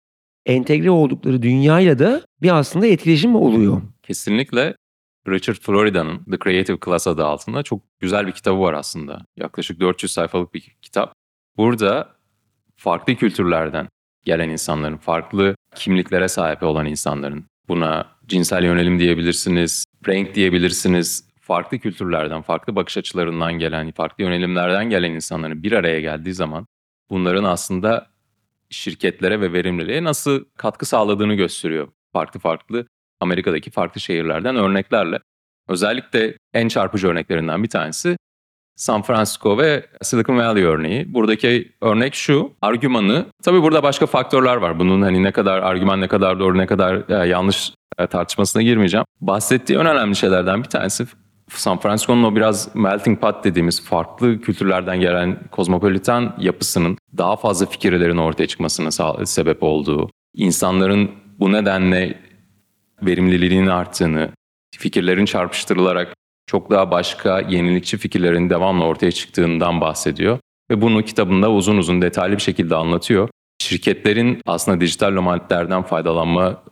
entegre 0.46 0.90
oldukları 0.90 1.42
dünyayla 1.42 1.98
da 1.98 2.22
bir 2.42 2.58
aslında 2.58 2.86
etkileşim 2.86 3.36
oluyor. 3.36 3.82
Kesinlikle 4.02 4.74
Richard 5.28 5.56
Florida'nın 5.56 6.24
The 6.24 6.38
Creative 6.44 6.78
Class 6.84 7.06
adı 7.06 7.24
altında 7.24 7.62
çok 7.62 7.82
güzel 8.00 8.26
bir 8.26 8.32
kitabı 8.32 8.60
var 8.60 8.72
aslında. 8.72 9.26
Yaklaşık 9.36 9.80
400 9.80 10.12
sayfalık 10.12 10.54
bir 10.54 10.76
kitap. 10.82 11.14
Burada 11.56 12.08
farklı 12.76 13.14
kültürlerden 13.14 13.88
gelen 14.24 14.48
insanların, 14.48 14.96
farklı 14.96 15.54
kimliklere 15.74 16.28
sahip 16.28 16.62
olan 16.62 16.86
insanların, 16.86 17.44
buna 17.68 18.06
cinsel 18.26 18.64
yönelim 18.64 18.98
diyebilirsiniz, 18.98 19.84
renk 20.08 20.34
diyebilirsiniz, 20.34 21.28
farklı 21.40 21.78
kültürlerden, 21.78 22.42
farklı 22.42 22.76
bakış 22.76 22.96
açılarından 22.96 23.52
gelen, 23.52 23.92
farklı 23.92 24.24
yönelimlerden 24.24 24.90
gelen 24.90 25.10
insanların 25.10 25.62
bir 25.62 25.72
araya 25.72 26.00
geldiği 26.00 26.34
zaman 26.34 26.66
bunların 27.10 27.44
aslında 27.44 28.06
şirketlere 28.70 29.40
ve 29.40 29.52
verimliliğe 29.52 30.04
nasıl 30.04 30.44
katkı 30.56 30.86
sağladığını 30.86 31.34
gösteriyor. 31.34 31.88
Farklı 32.12 32.40
farklı 32.40 32.86
Amerika'daki 33.20 33.70
farklı 33.70 34.00
şehirlerden 34.00 34.56
örneklerle. 34.56 35.18
Özellikle 35.68 36.36
en 36.54 36.68
çarpıcı 36.68 37.08
örneklerinden 37.08 37.62
bir 37.62 37.68
tanesi 37.68 38.16
San 38.76 39.02
Francisco 39.02 39.58
ve 39.58 39.86
Silicon 40.02 40.38
Valley 40.38 40.64
örneği. 40.64 41.14
Buradaki 41.14 41.72
örnek 41.80 42.14
şu, 42.14 42.52
argümanı, 42.62 43.26
tabii 43.42 43.62
burada 43.62 43.82
başka 43.82 44.06
faktörler 44.06 44.56
var. 44.56 44.78
Bunun 44.78 45.02
hani 45.02 45.22
ne 45.22 45.32
kadar 45.32 45.58
argüman 45.58 46.00
ne 46.00 46.08
kadar 46.08 46.40
doğru 46.40 46.58
ne 46.58 46.66
kadar 46.66 47.22
e, 47.22 47.28
yanlış 47.28 47.72
e, 47.98 48.06
tartışmasına 48.06 48.62
girmeyeceğim. 48.62 49.06
Bahsettiği 49.20 49.78
en 49.78 49.86
önemli 49.86 50.16
şeylerden 50.16 50.62
bir 50.62 50.68
tanesi 50.68 51.06
San 51.48 51.78
Francisco'nun 51.78 52.22
o 52.22 52.36
biraz 52.36 52.74
melting 52.74 53.20
pot 53.20 53.44
dediğimiz 53.44 53.84
farklı 53.84 54.40
kültürlerden 54.40 55.00
gelen 55.00 55.38
kozmopolitan 55.50 56.36
yapısının 56.38 56.98
daha 57.18 57.36
fazla 57.36 57.66
fikirlerin 57.66 58.16
ortaya 58.16 58.46
çıkmasına 58.46 58.90
sebep 59.26 59.62
olduğu, 59.62 60.10
insanların 60.34 61.10
bu 61.38 61.52
nedenle 61.52 62.18
verimliliğinin 63.02 63.66
arttığını, 63.66 64.30
fikirlerin 64.78 65.24
çarpıştırılarak 65.24 66.14
çok 66.52 66.70
daha 66.70 66.90
başka 66.90 67.40
yenilikçi 67.40 67.98
fikirlerin 67.98 68.50
devamlı 68.50 68.84
ortaya 68.84 69.12
çıktığından 69.12 69.80
bahsediyor. 69.80 70.38
Ve 70.70 70.80
bunu 70.80 71.02
kitabında 71.02 71.50
uzun 71.50 71.76
uzun 71.76 72.02
detaylı 72.02 72.36
bir 72.36 72.42
şekilde 72.42 72.76
anlatıyor. 72.76 73.28
Şirketlerin 73.62 74.40
aslında 74.46 74.80
dijital 74.80 75.10
nomadlerden 75.10 75.82
faydalanma 75.82 76.62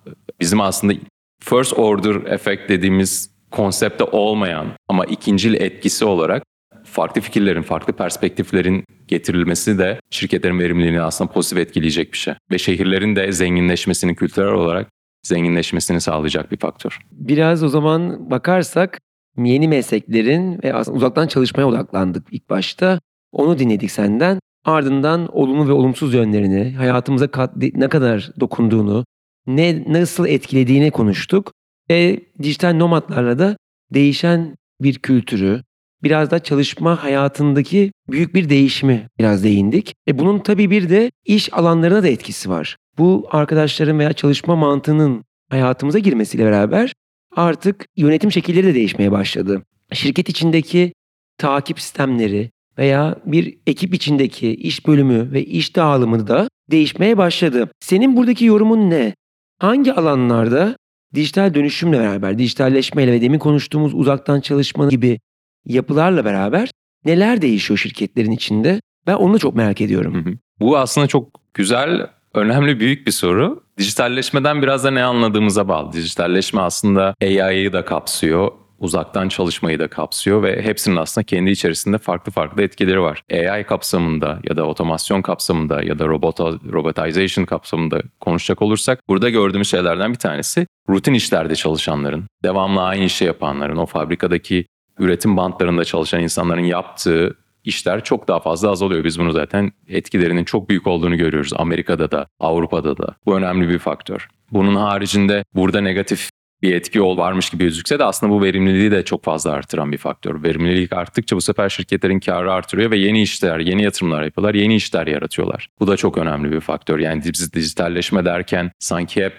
bizim 0.40 0.60
aslında 0.60 0.94
first 1.42 1.78
order 1.78 2.32
effect 2.32 2.68
dediğimiz 2.68 3.30
konsepte 3.50 4.04
olmayan 4.04 4.66
ama 4.88 5.04
ikincil 5.04 5.54
etkisi 5.54 6.04
olarak 6.04 6.42
farklı 6.84 7.20
fikirlerin, 7.20 7.62
farklı 7.62 7.92
perspektiflerin 7.92 8.84
getirilmesi 9.08 9.78
de 9.78 10.00
şirketlerin 10.10 10.58
verimliliğini 10.58 11.00
aslında 11.00 11.30
pozitif 11.30 11.58
etkileyecek 11.58 12.12
bir 12.12 12.18
şey. 12.18 12.34
Ve 12.50 12.58
şehirlerin 12.58 13.16
de 13.16 13.32
zenginleşmesini 13.32 14.14
kültürel 14.14 14.52
olarak 14.52 14.88
zenginleşmesini 15.22 16.00
sağlayacak 16.00 16.52
bir 16.52 16.56
faktör. 16.56 16.98
Biraz 17.12 17.62
o 17.62 17.68
zaman 17.68 18.30
bakarsak 18.30 18.98
yeni 19.44 19.68
mesleklerin 19.68 20.60
ve 20.64 20.74
aslında 20.74 20.96
uzaktan 20.96 21.26
çalışmaya 21.26 21.64
odaklandık 21.64 22.26
ilk 22.30 22.50
başta. 22.50 23.00
Onu 23.32 23.58
dinledik 23.58 23.90
senden. 23.90 24.38
Ardından 24.64 25.36
olumlu 25.36 25.68
ve 25.68 25.72
olumsuz 25.72 26.14
yönlerini, 26.14 26.74
hayatımıza 26.76 27.26
kat, 27.26 27.56
ne 27.56 27.88
kadar 27.88 28.30
dokunduğunu, 28.40 29.04
ne 29.46 29.84
nasıl 29.86 30.26
etkilediğini 30.26 30.90
konuştuk. 30.90 31.52
Ve 31.90 32.20
dijital 32.42 32.74
nomadlarla 32.74 33.38
da 33.38 33.56
değişen 33.94 34.56
bir 34.80 34.98
kültürü, 34.98 35.62
biraz 36.02 36.30
da 36.30 36.38
çalışma 36.38 37.04
hayatındaki 37.04 37.92
büyük 38.10 38.34
bir 38.34 38.48
değişimi 38.48 39.08
biraz 39.18 39.44
değindik. 39.44 39.94
E 40.08 40.18
bunun 40.18 40.38
tabii 40.38 40.70
bir 40.70 40.88
de 40.88 41.10
iş 41.24 41.52
alanlarına 41.52 42.02
da 42.02 42.08
etkisi 42.08 42.50
var. 42.50 42.76
Bu 42.98 43.28
arkadaşların 43.30 43.98
veya 43.98 44.12
çalışma 44.12 44.56
mantığının 44.56 45.24
hayatımıza 45.50 45.98
girmesiyle 45.98 46.44
beraber 46.44 46.92
artık 47.40 47.86
yönetim 47.96 48.32
şekilleri 48.32 48.66
de 48.66 48.74
değişmeye 48.74 49.12
başladı. 49.12 49.62
Şirket 49.92 50.28
içindeki 50.28 50.92
takip 51.38 51.80
sistemleri 51.80 52.50
veya 52.78 53.16
bir 53.26 53.58
ekip 53.66 53.94
içindeki 53.94 54.54
iş 54.54 54.86
bölümü 54.86 55.32
ve 55.32 55.44
iş 55.44 55.76
dağılımı 55.76 56.28
da 56.28 56.48
değişmeye 56.70 57.18
başladı. 57.18 57.68
Senin 57.80 58.16
buradaki 58.16 58.44
yorumun 58.44 58.90
ne? 58.90 59.14
Hangi 59.58 59.92
alanlarda 59.92 60.76
dijital 61.14 61.54
dönüşümle 61.54 61.98
beraber, 61.98 62.38
dijitalleşmeyle 62.38 63.12
ve 63.12 63.20
demin 63.20 63.38
konuştuğumuz 63.38 63.94
uzaktan 63.94 64.40
çalışma 64.40 64.88
gibi 64.88 65.20
yapılarla 65.66 66.24
beraber 66.24 66.70
neler 67.04 67.42
değişiyor 67.42 67.78
şirketlerin 67.78 68.30
içinde? 68.30 68.80
Ben 69.06 69.14
onu 69.14 69.34
da 69.34 69.38
çok 69.38 69.54
merak 69.54 69.80
ediyorum. 69.80 70.40
Bu 70.60 70.78
aslında 70.78 71.06
çok 71.06 71.40
güzel, 71.54 72.06
önemli, 72.34 72.80
büyük 72.80 73.06
bir 73.06 73.12
soru. 73.12 73.62
Dijitalleşmeden 73.78 74.62
biraz 74.62 74.84
da 74.84 74.90
ne 74.90 75.04
anladığımıza 75.04 75.68
bağlı. 75.68 75.92
Dijitalleşme 75.92 76.60
aslında 76.60 77.14
AI'yi 77.22 77.72
da 77.72 77.84
kapsıyor, 77.84 78.50
uzaktan 78.78 79.28
çalışmayı 79.28 79.78
da 79.78 79.88
kapsıyor 79.88 80.42
ve 80.42 80.62
hepsinin 80.62 80.96
aslında 80.96 81.24
kendi 81.24 81.50
içerisinde 81.50 81.98
farklı 81.98 82.32
farklı 82.32 82.62
etkileri 82.62 83.00
var. 83.00 83.22
AI 83.32 83.64
kapsamında 83.64 84.38
ya 84.48 84.56
da 84.56 84.64
otomasyon 84.64 85.22
kapsamında 85.22 85.82
ya 85.82 85.98
da 85.98 86.06
robot 86.06 86.40
robotization 86.72 87.44
kapsamında 87.44 88.02
konuşacak 88.20 88.62
olursak 88.62 89.00
burada 89.08 89.30
gördüğümüz 89.30 89.70
şeylerden 89.70 90.12
bir 90.12 90.18
tanesi 90.18 90.66
rutin 90.88 91.14
işlerde 91.14 91.54
çalışanların, 91.54 92.26
devamlı 92.44 92.82
aynı 92.82 93.04
işi 93.04 93.24
yapanların, 93.24 93.76
o 93.76 93.86
fabrikadaki 93.86 94.66
üretim 94.98 95.36
bantlarında 95.36 95.84
çalışan 95.84 96.22
insanların 96.22 96.64
yaptığı 96.64 97.36
işler 97.64 98.04
çok 98.04 98.28
daha 98.28 98.40
fazla 98.40 98.70
azalıyor. 98.70 99.04
Biz 99.04 99.18
bunu 99.18 99.32
zaten 99.32 99.72
etkilerinin 99.88 100.44
çok 100.44 100.68
büyük 100.68 100.86
olduğunu 100.86 101.16
görüyoruz. 101.16 101.52
Amerika'da 101.56 102.10
da, 102.10 102.26
Avrupa'da 102.40 102.98
da. 102.98 103.14
Bu 103.26 103.36
önemli 103.36 103.68
bir 103.68 103.78
faktör. 103.78 104.28
Bunun 104.52 104.74
haricinde 104.74 105.44
burada 105.54 105.80
negatif 105.80 106.30
bir 106.62 106.74
etki 106.74 107.00
ol 107.00 107.16
varmış 107.16 107.50
gibi 107.50 107.64
gözükse 107.64 107.98
de 107.98 108.04
aslında 108.04 108.32
bu 108.32 108.42
verimliliği 108.42 108.90
de 108.90 109.04
çok 109.04 109.24
fazla 109.24 109.50
artıran 109.50 109.92
bir 109.92 109.98
faktör. 109.98 110.42
Verimlilik 110.42 110.92
arttıkça 110.92 111.36
bu 111.36 111.40
sefer 111.40 111.68
şirketlerin 111.68 112.20
karı 112.20 112.52
artırıyor 112.52 112.90
ve 112.90 112.96
yeni 112.96 113.22
işler, 113.22 113.58
yeni 113.58 113.82
yatırımlar 113.82 114.22
yapıyorlar, 114.22 114.54
yeni 114.54 114.74
işler 114.74 115.06
yaratıyorlar. 115.06 115.68
Bu 115.80 115.86
da 115.86 115.96
çok 115.96 116.18
önemli 116.18 116.52
bir 116.52 116.60
faktör. 116.60 116.98
Yani 116.98 117.22
biz 117.24 117.52
dijitalleşme 117.52 118.24
derken 118.24 118.72
sanki 118.78 119.24
hep 119.24 119.32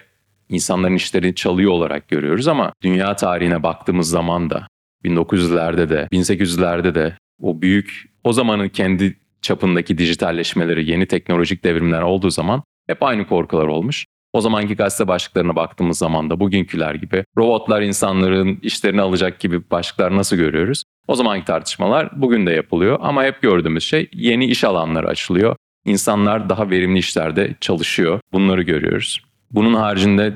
insanların 0.50 0.96
işlerini 0.96 1.36
çalıyor 1.36 1.72
olarak 1.72 2.08
görüyoruz 2.08 2.48
ama 2.48 2.74
dünya 2.84 3.16
tarihine 3.16 3.63
baktığımız 3.63 4.10
zaman 4.10 4.50
da 4.50 4.68
1900'lerde 5.06 5.90
de 5.90 6.08
1800'lerde 6.12 6.96
de 6.96 7.18
o 7.41 7.62
büyük 7.62 8.12
o 8.24 8.33
zamanın 8.33 8.69
kendi 8.69 9.17
çapındaki 9.41 9.98
dijitalleşmeleri, 9.98 10.91
yeni 10.91 11.05
teknolojik 11.05 11.63
devrimler 11.63 12.01
olduğu 12.01 12.29
zaman 12.29 12.63
hep 12.88 13.03
aynı 13.03 13.27
korkular 13.27 13.67
olmuş. 13.67 14.05
O 14.33 14.41
zamanki 14.41 14.75
gazete 14.75 15.07
başlıklarına 15.07 15.55
baktığımız 15.55 15.98
zaman 15.98 16.29
da 16.29 16.39
bugünküler 16.39 16.95
gibi 16.95 17.24
robotlar 17.38 17.81
insanların 17.81 18.60
işlerini 18.62 19.01
alacak 19.01 19.39
gibi 19.39 19.71
başlıklar 19.71 20.15
nasıl 20.15 20.36
görüyoruz? 20.36 20.83
O 21.07 21.15
zamanki 21.15 21.45
tartışmalar 21.45 22.21
bugün 22.21 22.45
de 22.45 22.51
yapılıyor 22.51 23.00
ama 23.01 23.24
hep 23.24 23.41
gördüğümüz 23.41 23.83
şey 23.83 24.10
yeni 24.13 24.45
iş 24.45 24.63
alanları 24.63 25.07
açılıyor. 25.07 25.55
İnsanlar 25.86 26.50
daha 26.50 26.69
verimli 26.69 27.00
işlerde 27.00 27.55
çalışıyor. 27.62 28.19
Bunları 28.33 28.62
görüyoruz. 28.62 29.21
Bunun 29.51 29.74
haricinde 29.74 30.36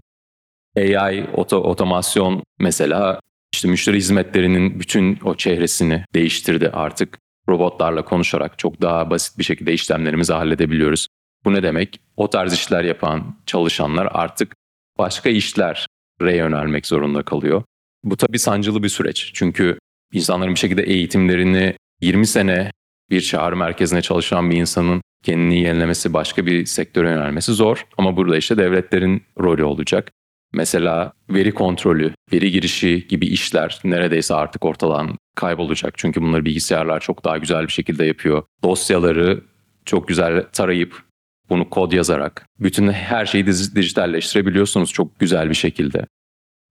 AI, 0.78 1.26
oto, 1.34 1.58
otomasyon 1.58 2.44
mesela 2.60 3.20
işte 3.56 3.68
müşteri 3.68 3.98
hizmetlerinin 3.98 4.80
bütün 4.80 5.20
o 5.24 5.36
çehresini 5.36 6.06
değiştirdi 6.14 6.70
artık. 6.70 7.18
Robotlarla 7.50 8.06
konuşarak 8.06 8.60
çok 8.60 8.82
daha 8.82 9.10
basit 9.10 9.38
bir 9.38 9.44
şekilde 9.44 9.74
işlemlerimizi 9.74 10.34
halledebiliyoruz. 10.34 11.08
Bu 11.46 11.54
ne 11.54 11.64
demek? 11.64 12.00
O 12.18 12.30
tarz 12.30 12.54
işler 12.54 12.84
yapan 12.84 13.36
çalışanlar 13.46 14.08
artık 14.12 14.56
başka 14.98 15.30
işlere 15.30 16.36
yönelmek 16.36 16.88
zorunda 16.88 17.24
kalıyor. 17.24 17.64
Bu 18.04 18.18
tabii 18.18 18.40
sancılı 18.40 18.84
bir 18.84 18.90
süreç. 18.90 19.32
Çünkü 19.34 19.80
insanların 20.14 20.54
bir 20.54 20.60
şekilde 20.60 20.84
eğitimlerini 20.84 21.76
20 22.02 22.28
sene 22.28 22.72
bir 23.10 23.22
çağrı 23.22 23.56
merkezine 23.56 24.02
çalışan 24.02 24.52
bir 24.52 24.58
insanın 24.58 25.02
kendini 25.24 25.60
yenilemesi, 25.60 26.14
başka 26.14 26.46
bir 26.46 26.66
sektöre 26.66 27.10
yönelmesi 27.10 27.54
zor. 27.54 27.86
Ama 27.98 28.18
burada 28.18 28.38
işte 28.38 28.58
devletlerin 28.58 29.24
rolü 29.40 29.64
olacak. 29.64 30.12
Mesela 30.54 31.14
veri 31.30 31.52
kontrolü, 31.52 32.14
veri 32.34 32.52
girişi 32.52 33.08
gibi 33.08 33.26
işler 33.26 33.80
neredeyse 33.84 34.36
artık 34.36 34.66
ortadan 34.66 35.18
kaybolacak. 35.36 35.94
Çünkü 35.98 36.22
bunları 36.22 36.46
bilgisayarlar 36.46 37.00
çok 37.00 37.26
daha 37.26 37.38
güzel 37.38 37.68
bir 37.68 37.72
şekilde 37.72 38.06
yapıyor. 38.06 38.44
Dosyaları 38.64 39.44
çok 39.86 40.08
güzel 40.08 40.46
tarayıp 40.54 41.04
bunu 41.50 41.70
kod 41.70 41.92
yazarak 41.92 42.46
bütün 42.60 42.88
her 42.92 43.26
şeyi 43.26 43.46
dijitalleştirebiliyorsunuz 43.48 44.94
çok 44.94 45.20
güzel 45.20 45.50
bir 45.50 45.56
şekilde. 45.56 46.06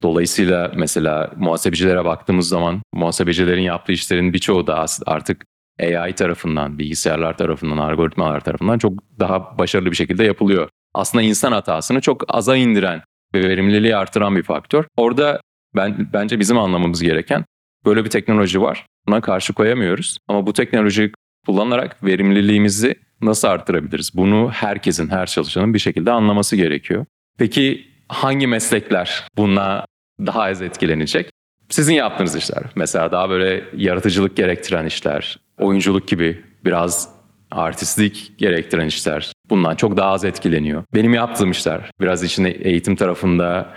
Dolayısıyla 0.03 0.73
mesela 0.77 1.33
muhasebecilere 1.37 2.05
baktığımız 2.05 2.49
zaman 2.49 2.83
muhasebecilerin 2.93 3.63
yaptığı 3.63 3.93
işlerin 3.93 4.33
birçoğu 4.33 4.67
da 4.67 4.87
artık 5.07 5.45
AI 5.81 6.13
tarafından, 6.13 6.79
bilgisayarlar 6.79 7.37
tarafından, 7.37 7.79
algoritmalar 7.79 8.41
tarafından 8.41 8.79
çok 8.79 8.93
daha 9.19 9.59
başarılı 9.59 9.91
bir 9.91 9.97
şekilde 9.97 10.25
yapılıyor. 10.25 10.69
Aslında 10.95 11.23
insan 11.23 11.53
hatasını 11.53 12.01
çok 12.01 12.35
aza 12.35 12.57
indiren 12.57 13.03
ve 13.35 13.49
verimliliği 13.49 13.97
artıran 13.97 14.37
bir 14.37 14.43
faktör. 14.43 14.85
Orada 14.97 15.41
ben 15.77 16.09
bence 16.13 16.41
bizim 16.41 16.59
anlamamız 16.59 17.03
gereken 17.03 17.45
böyle 17.85 18.05
bir 18.05 18.11
teknoloji 18.11 18.61
var. 18.61 18.87
Buna 19.09 19.21
karşı 19.21 19.53
koyamıyoruz. 19.53 20.19
Ama 20.29 20.47
bu 20.47 20.53
teknolojiyi 20.53 21.13
kullanarak 21.47 22.05
verimliliğimizi 22.05 22.95
nasıl 23.23 23.49
arttırabiliriz? 23.49 24.11
Bunu 24.15 24.51
herkesin, 24.53 25.11
her 25.11 25.27
çalışanın 25.27 25.75
bir 25.75 25.79
şekilde 25.79 26.11
anlaması 26.11 26.57
gerekiyor. 26.57 27.07
Peki 27.39 27.87
hangi 28.09 28.47
meslekler 28.47 29.25
buna 29.37 29.85
daha 30.21 30.43
az 30.43 30.63
etkilenecek? 30.63 31.31
Sizin 31.69 31.95
yaptığınız 31.95 32.37
işler. 32.37 32.63
Mesela 32.75 33.13
daha 33.13 33.31
böyle 33.31 33.65
yaratıcılık 33.77 34.37
gerektiren 34.37 34.87
işler, 34.87 35.39
oyunculuk 35.59 36.09
gibi 36.09 36.45
biraz 36.65 37.15
artistlik 37.51 38.33
gerektiren 38.39 38.87
işler 38.87 39.34
bundan 39.51 39.77
çok 39.77 39.97
daha 39.97 40.11
az 40.11 40.25
etkileniyor. 40.25 40.85
Benim 40.95 41.15
yaptığım 41.15 41.51
işler 41.51 41.91
biraz 42.01 42.23
içinde 42.23 42.51
eğitim 42.51 42.97
tarafında 42.97 43.75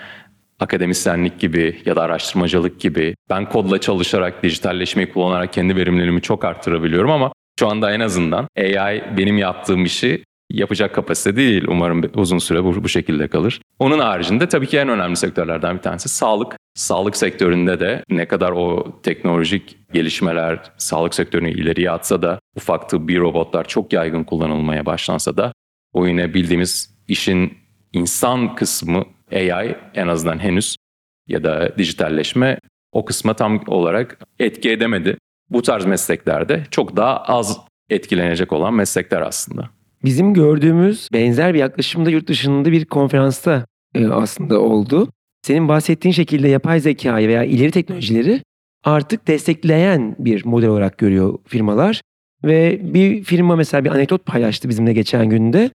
akademisyenlik 0.59 1.39
gibi 1.39 1.81
ya 1.85 1.95
da 1.95 2.01
araştırmacılık 2.01 2.79
gibi 2.79 3.15
ben 3.29 3.49
kodla 3.49 3.81
çalışarak, 3.81 4.43
dijitalleşmeyi 4.43 5.09
kullanarak 5.09 5.53
kendi 5.53 5.75
verimliliğimi 5.75 6.21
çok 6.21 6.45
arttırabiliyorum 6.45 7.11
ama 7.11 7.31
şu 7.59 7.67
anda 7.67 7.91
en 7.91 7.99
azından 7.99 8.47
AI 8.57 9.03
benim 9.17 9.37
yaptığım 9.37 9.85
işi 9.85 10.23
yapacak 10.51 10.95
kapasite 10.95 11.35
değil. 11.35 11.65
Umarım 11.67 12.11
uzun 12.15 12.37
süre 12.37 12.63
bu, 12.63 12.83
bu 12.83 12.89
şekilde 12.89 13.27
kalır. 13.27 13.61
Onun 13.79 13.99
haricinde 13.99 14.47
tabii 14.49 14.67
ki 14.67 14.77
en 14.77 14.89
önemli 14.89 15.15
sektörlerden 15.15 15.77
bir 15.77 15.81
tanesi 15.81 16.09
sağlık. 16.09 16.55
Sağlık 16.75 17.17
sektöründe 17.17 17.79
de 17.79 18.03
ne 18.09 18.27
kadar 18.27 18.51
o 18.51 18.95
teknolojik 19.03 19.77
gelişmeler 19.93 20.59
sağlık 20.77 21.15
sektörünü 21.15 21.51
ileriye 21.51 21.91
atsa 21.91 22.21
da 22.21 22.39
ufak 22.55 22.89
tıbbi 22.89 23.19
robotlar 23.19 23.67
çok 23.67 23.93
yaygın 23.93 24.23
kullanılmaya 24.23 24.85
başlansa 24.85 25.37
da 25.37 25.53
o 25.93 26.07
yine 26.07 26.33
bildiğimiz 26.33 26.97
işin 27.07 27.57
insan 27.93 28.55
kısmı 28.55 29.05
AI 29.31 29.75
en 29.95 30.07
azından 30.07 30.39
henüz 30.39 30.75
ya 31.27 31.43
da 31.43 31.77
dijitalleşme 31.77 32.59
o 32.91 33.05
kısma 33.05 33.33
tam 33.33 33.63
olarak 33.67 34.19
etki 34.39 34.71
edemedi. 34.71 35.17
Bu 35.49 35.61
tarz 35.61 35.85
mesleklerde 35.85 36.63
çok 36.71 36.95
daha 36.97 37.17
az 37.17 37.59
etkilenecek 37.89 38.53
olan 38.53 38.73
meslekler 38.73 39.21
aslında. 39.21 39.69
Bizim 40.03 40.33
gördüğümüz 40.33 41.09
benzer 41.13 41.53
bir 41.53 41.59
yaklaşımda 41.59 42.09
yurt 42.09 42.27
dışında 42.27 42.71
bir 42.71 42.85
konferansta 42.85 43.65
e, 43.95 44.07
aslında 44.07 44.59
oldu. 44.59 45.09
Senin 45.41 45.67
bahsettiğin 45.67 46.13
şekilde 46.13 46.47
yapay 46.47 46.79
zekayı 46.79 47.27
veya 47.27 47.43
ileri 47.43 47.71
teknolojileri 47.71 48.41
artık 48.83 49.27
destekleyen 49.27 50.15
bir 50.19 50.45
model 50.45 50.69
olarak 50.69 50.97
görüyor 50.97 51.37
firmalar. 51.45 52.01
Ve 52.43 52.79
bir 52.93 53.23
firma 53.23 53.55
mesela 53.55 53.85
bir 53.85 53.89
anekdot 53.89 54.25
paylaştı 54.25 54.69
bizimle 54.69 54.93
geçen 54.93 55.29
günde. 55.29 55.71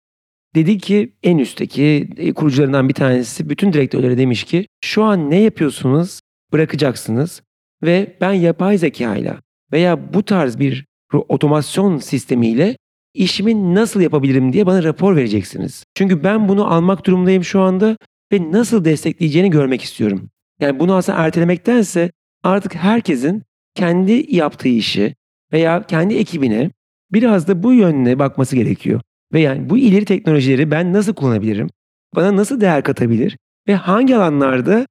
Dedi 0.54 0.78
ki 0.78 1.12
en 1.22 1.38
üstteki 1.38 2.08
e, 2.16 2.32
kurucularından 2.32 2.88
bir 2.88 2.94
tanesi 2.94 3.48
bütün 3.48 3.72
direktörlere 3.72 4.18
demiş 4.18 4.44
ki 4.44 4.66
şu 4.80 5.02
an 5.02 5.30
ne 5.30 5.40
yapıyorsunuz 5.40 6.20
bırakacaksınız 6.52 7.42
ve 7.82 8.16
ben 8.20 8.32
yapay 8.32 8.78
zekayla 8.78 9.40
veya 9.72 10.14
bu 10.14 10.22
tarz 10.22 10.58
bir 10.58 10.87
otomasyon 11.12 11.98
sistemiyle 11.98 12.76
işimi 13.14 13.75
nasıl 13.75 14.01
yapabilirim 14.01 14.53
diye 14.53 14.66
bana 14.66 14.83
rapor 14.83 15.16
vereceksiniz. 15.16 15.85
Çünkü 15.94 16.25
ben 16.25 16.48
bunu 16.48 16.72
almak 16.72 17.07
durumundayım 17.07 17.44
şu 17.44 17.61
anda 17.61 17.96
ve 18.33 18.53
nasıl 18.53 18.85
destekleyeceğini 18.85 19.51
görmek 19.51 19.83
istiyorum. 19.83 20.31
Yani 20.61 20.81
bunu 20.81 20.94
aslında 20.94 21.18
ertelemektense 21.18 22.11
artık 22.42 22.75
herkesin 22.75 23.42
kendi 23.75 24.37
yaptığı 24.37 24.68
işi 24.68 25.14
veya 25.53 25.83
kendi 25.83 26.14
ekibine 26.14 26.70
biraz 27.12 27.48
da 27.48 27.62
bu 27.62 27.72
yönüne 27.72 28.18
bakması 28.18 28.57
gerekiyor. 28.57 29.01
Ve 29.33 29.40
yani 29.40 29.70
bu 29.70 29.79
ileri 29.79 30.05
teknolojileri 30.05 30.70
ben 30.70 30.92
nasıl 30.92 31.14
kullanabilirim? 31.14 31.70
Bana 32.16 32.37
nasıl 32.37 32.61
değer 32.61 32.83
katabilir? 32.83 33.38
Ve 33.68 33.75
hangi 33.75 34.16
alanlarda 34.16 34.87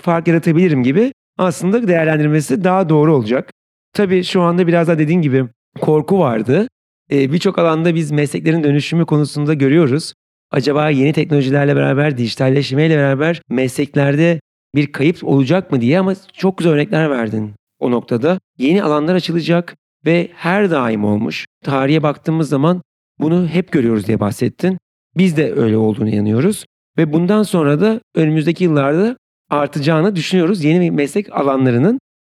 fark 0.00 0.28
yaratabilirim 0.28 0.82
gibi 0.82 1.12
aslında 1.38 1.88
değerlendirmesi 1.88 2.64
daha 2.64 2.88
doğru 2.88 3.14
olacak. 3.14 3.52
Tabii 3.92 4.24
şu 4.24 4.42
anda 4.42 4.66
biraz 4.66 4.88
daha 4.88 4.98
dediğin 4.98 5.22
gibi 5.22 5.44
korku 5.80 6.18
vardı. 6.18 6.68
Ee, 7.10 7.32
Birçok 7.32 7.58
alanda 7.58 7.94
biz 7.94 8.10
mesleklerin 8.10 8.64
dönüşümü 8.64 9.06
konusunda 9.06 9.54
görüyoruz. 9.54 10.12
Acaba 10.50 10.90
yeni 10.90 11.12
teknolojilerle 11.12 11.76
beraber, 11.76 12.18
dijitalleşmeyle 12.18 12.96
beraber 12.96 13.42
mesleklerde 13.48 14.40
bir 14.74 14.92
kayıp 14.92 15.24
olacak 15.24 15.72
mı 15.72 15.80
diye 15.80 15.98
ama 15.98 16.14
çok 16.32 16.58
güzel 16.58 16.72
örnekler 16.72 17.10
verdin 17.10 17.52
o 17.78 17.90
noktada. 17.90 18.38
Yeni 18.58 18.82
alanlar 18.82 19.14
açılacak 19.14 19.76
ve 20.06 20.28
her 20.34 20.70
daim 20.70 21.04
olmuş. 21.04 21.46
Tarihe 21.64 22.02
baktığımız 22.02 22.48
zaman 22.48 22.82
bunu 23.20 23.46
hep 23.48 23.72
görüyoruz 23.72 24.06
diye 24.06 24.20
bahsettin. 24.20 24.78
Biz 25.16 25.36
de 25.36 25.52
öyle 25.52 25.76
olduğunu 25.76 26.08
inanıyoruz. 26.08 26.64
Ve 26.98 27.12
bundan 27.12 27.42
sonra 27.42 27.80
da 27.80 28.00
önümüzdeki 28.14 28.64
yıllarda 28.64 29.16
artacağını 29.50 30.16
düşünüyoruz 30.16 30.64
yeni 30.64 30.90
meslek 30.90 31.32
alanlarının. 31.32 31.98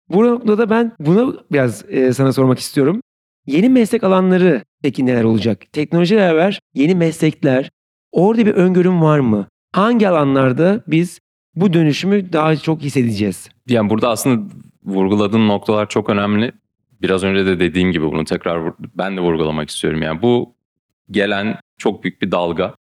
Bu 0.09 0.25
noktada 0.25 0.69
ben 0.69 0.91
bunu 0.99 1.45
biraz 1.51 1.85
e, 1.89 2.13
sana 2.13 2.33
sormak 2.33 2.59
istiyorum. 2.59 3.01
Yeni 3.47 3.69
meslek 3.69 4.03
alanları 4.03 4.63
peki 4.83 5.05
neler 5.05 5.23
olacak? 5.23 5.73
Teknolojiyle 5.73 6.21
beraber 6.21 6.59
yeni 6.73 6.95
meslekler, 6.95 7.69
orada 8.11 8.45
bir 8.45 8.53
öngörüm 8.53 9.01
var 9.01 9.19
mı? 9.19 9.47
Hangi 9.71 10.09
alanlarda 10.09 10.83
biz 10.87 11.19
bu 11.55 11.73
dönüşümü 11.73 12.33
daha 12.33 12.55
çok 12.55 12.81
hissedeceğiz? 12.81 13.49
Yani 13.67 13.89
burada 13.89 14.09
aslında 14.09 14.53
vurguladığın 14.83 15.47
noktalar 15.47 15.89
çok 15.89 16.09
önemli. 16.09 16.51
Biraz 17.01 17.23
önce 17.23 17.45
de 17.45 17.59
dediğim 17.59 17.91
gibi 17.91 18.05
bunu 18.05 18.25
tekrar 18.25 18.73
ben 18.79 19.17
de 19.17 19.21
vurgulamak 19.21 19.69
istiyorum. 19.69 20.01
Yani 20.01 20.21
bu 20.21 20.55
gelen 21.11 21.59
çok 21.77 22.03
büyük 22.03 22.21
bir 22.21 22.31
dalga. 22.31 22.75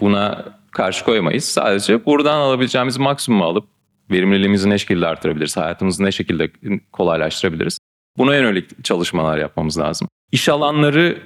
Buna 0.00 0.44
karşı 0.72 1.04
koyamayız. 1.04 1.44
Sadece 1.44 2.06
buradan 2.06 2.38
alabileceğimiz 2.38 2.98
maksimumu 2.98 3.44
alıp 3.44 3.68
verimliliğimizi 4.10 4.70
ne 4.70 4.78
şekilde 4.78 5.06
artırabiliriz, 5.06 5.56
hayatımızı 5.56 6.04
ne 6.04 6.12
şekilde 6.12 6.52
kolaylaştırabiliriz. 6.92 7.78
Buna 8.18 8.34
yönelik 8.34 8.84
çalışmalar 8.84 9.38
yapmamız 9.38 9.78
lazım. 9.78 10.08
İş 10.32 10.48
alanları 10.48 11.22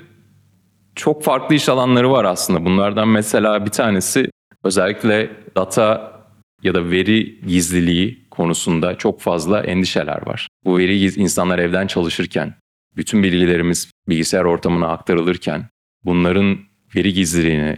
çok 0.95 1.23
farklı 1.25 1.55
iş 1.55 1.69
alanları 1.69 2.11
var 2.11 2.25
aslında. 2.25 2.65
Bunlardan 2.65 3.09
mesela 3.09 3.67
bir 3.67 3.71
tanesi 3.71 4.31
özellikle 4.65 5.31
data 5.57 6.15
ya 6.63 6.75
da 6.75 6.91
veri 6.91 7.41
gizliliği 7.47 8.25
konusunda 8.31 8.99
çok 8.99 9.21
fazla 9.21 9.63
endişeler 9.63 10.27
var. 10.27 10.49
Bu 10.65 10.79
veri 10.79 11.05
insanlar 11.05 11.59
evden 11.59 11.87
çalışırken, 11.87 12.55
bütün 12.97 13.23
bilgilerimiz 13.23 13.91
bilgisayar 14.09 14.45
ortamına 14.45 14.89
aktarılırken 14.89 15.69
bunların 16.05 16.59
veri 16.97 17.13
gizliliğini, 17.13 17.77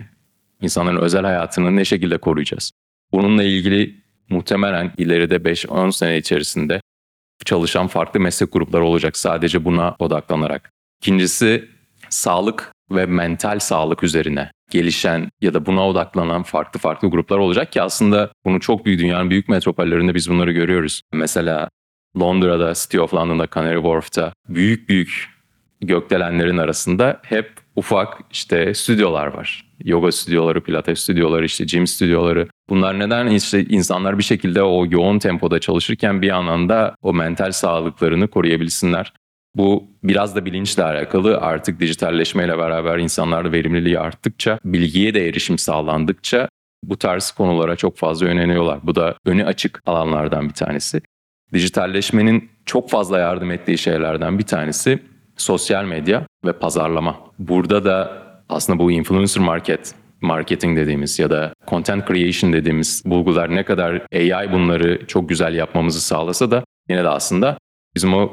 insanların 0.63 0.97
özel 0.97 1.25
hayatını 1.25 1.77
ne 1.77 1.85
şekilde 1.85 2.19
koruyacağız? 2.19 2.73
Bununla 3.13 3.43
ilgili 3.43 3.97
muhtemelen 4.29 4.93
ileride 4.99 5.37
5-10 5.37 5.93
sene 5.93 6.19
içerisinde 6.19 6.81
çalışan 7.45 7.87
farklı 7.87 8.21
meslek 8.21 8.53
grupları 8.53 8.85
olacak 8.85 9.17
sadece 9.17 9.65
buna 9.65 9.97
odaklanarak. 9.99 10.71
İkincisi 11.03 11.69
sağlık 12.09 12.73
ve 12.91 13.07
mental 13.07 13.59
sağlık 13.59 14.03
üzerine 14.03 14.51
gelişen 14.71 15.29
ya 15.41 15.55
da 15.55 15.67
buna 15.67 15.89
odaklanan 15.89 16.43
farklı 16.43 16.81
farklı 16.81 17.11
gruplar 17.11 17.39
olacak 17.39 17.73
ki 17.73 17.83
aslında 17.83 18.31
bunu 18.45 18.61
çok 18.61 18.87
büyük 18.87 19.01
dünyanın 19.01 19.31
büyük 19.31 19.49
metropollerinde 19.49 20.15
biz 20.15 20.31
bunları 20.31 20.53
görüyoruz. 20.53 21.03
Mesela 21.13 21.69
Londra'da, 22.21 22.75
City 22.75 23.01
of 23.01 23.15
London'da, 23.15 23.49
Canary 23.55 23.77
Wharf'ta 23.77 24.33
büyük 24.49 24.89
büyük 24.89 25.29
gökdelenlerin 25.81 26.59
arasında 26.59 27.21
hep 27.23 27.66
ufak 27.77 28.19
işte 28.33 28.75
stüdyolar 28.75 29.27
var. 29.27 29.67
Yoga 29.85 30.13
stüdyoları, 30.13 30.61
pilates 30.61 31.01
stüdyoları, 31.01 31.45
işte 31.45 31.65
gym 31.65 31.87
stüdyoları. 31.87 32.49
Bunlar 32.69 32.99
neden 32.99 33.27
işte 33.27 33.65
insanlar 33.65 34.19
bir 34.19 34.23
şekilde 34.23 34.63
o 34.63 34.87
yoğun 34.91 35.19
tempoda 35.19 35.59
çalışırken 35.59 36.23
bir 36.23 36.27
yandan 36.27 36.69
da 36.69 36.95
o 37.03 37.13
mental 37.13 37.53
sağlıklarını 37.53 38.29
koruyabilsinler. 38.29 39.13
Bu 39.55 39.85
biraz 40.05 40.37
da 40.37 40.45
bilinçle 40.45 40.85
alakalı 40.85 41.39
artık 41.39 41.81
dijitalleşmeyle 41.81 42.59
beraber 42.59 42.99
insanlarda 42.99 43.53
verimliliği 43.53 43.99
arttıkça, 43.99 44.59
bilgiye 44.65 45.15
de 45.15 45.29
erişim 45.29 45.59
sağlandıkça 45.59 46.49
bu 46.85 46.97
tarz 46.97 47.31
konulara 47.31 47.77
çok 47.77 47.97
fazla 47.97 48.27
yöneliyorlar. 48.27 48.79
Bu 48.83 48.95
da 48.95 49.15
önü 49.27 49.45
açık 49.45 49.83
alanlardan 49.87 50.49
bir 50.49 50.55
tanesi. 50.55 51.03
Dijitalleşmenin 51.53 52.51
çok 52.67 52.91
fazla 52.91 53.19
yardım 53.19 53.51
ettiği 53.51 53.79
şeylerden 53.79 54.39
bir 54.39 54.45
tanesi 54.45 54.99
sosyal 55.37 55.85
medya 55.85 56.27
ve 56.45 56.53
pazarlama. 56.53 57.17
Burada 57.39 57.85
da 57.85 58.23
aslında 58.49 58.79
bu 58.79 58.93
influencer 58.93 59.45
market, 59.45 59.95
marketing 60.21 60.79
dediğimiz 60.79 61.19
ya 61.19 61.31
da 61.31 61.53
content 61.69 62.09
creation 62.09 62.53
dediğimiz 62.53 63.03
bulgular 63.07 63.55
ne 63.55 63.65
kadar 63.65 64.03
AI 64.15 64.53
bunları 64.53 65.07
çok 65.07 65.29
güzel 65.29 65.55
yapmamızı 65.55 66.01
sağlasa 66.01 66.51
da 66.51 66.65
yine 66.89 67.05
de 67.05 67.09
aslında 67.09 67.59
bizim 67.95 68.15
o 68.15 68.31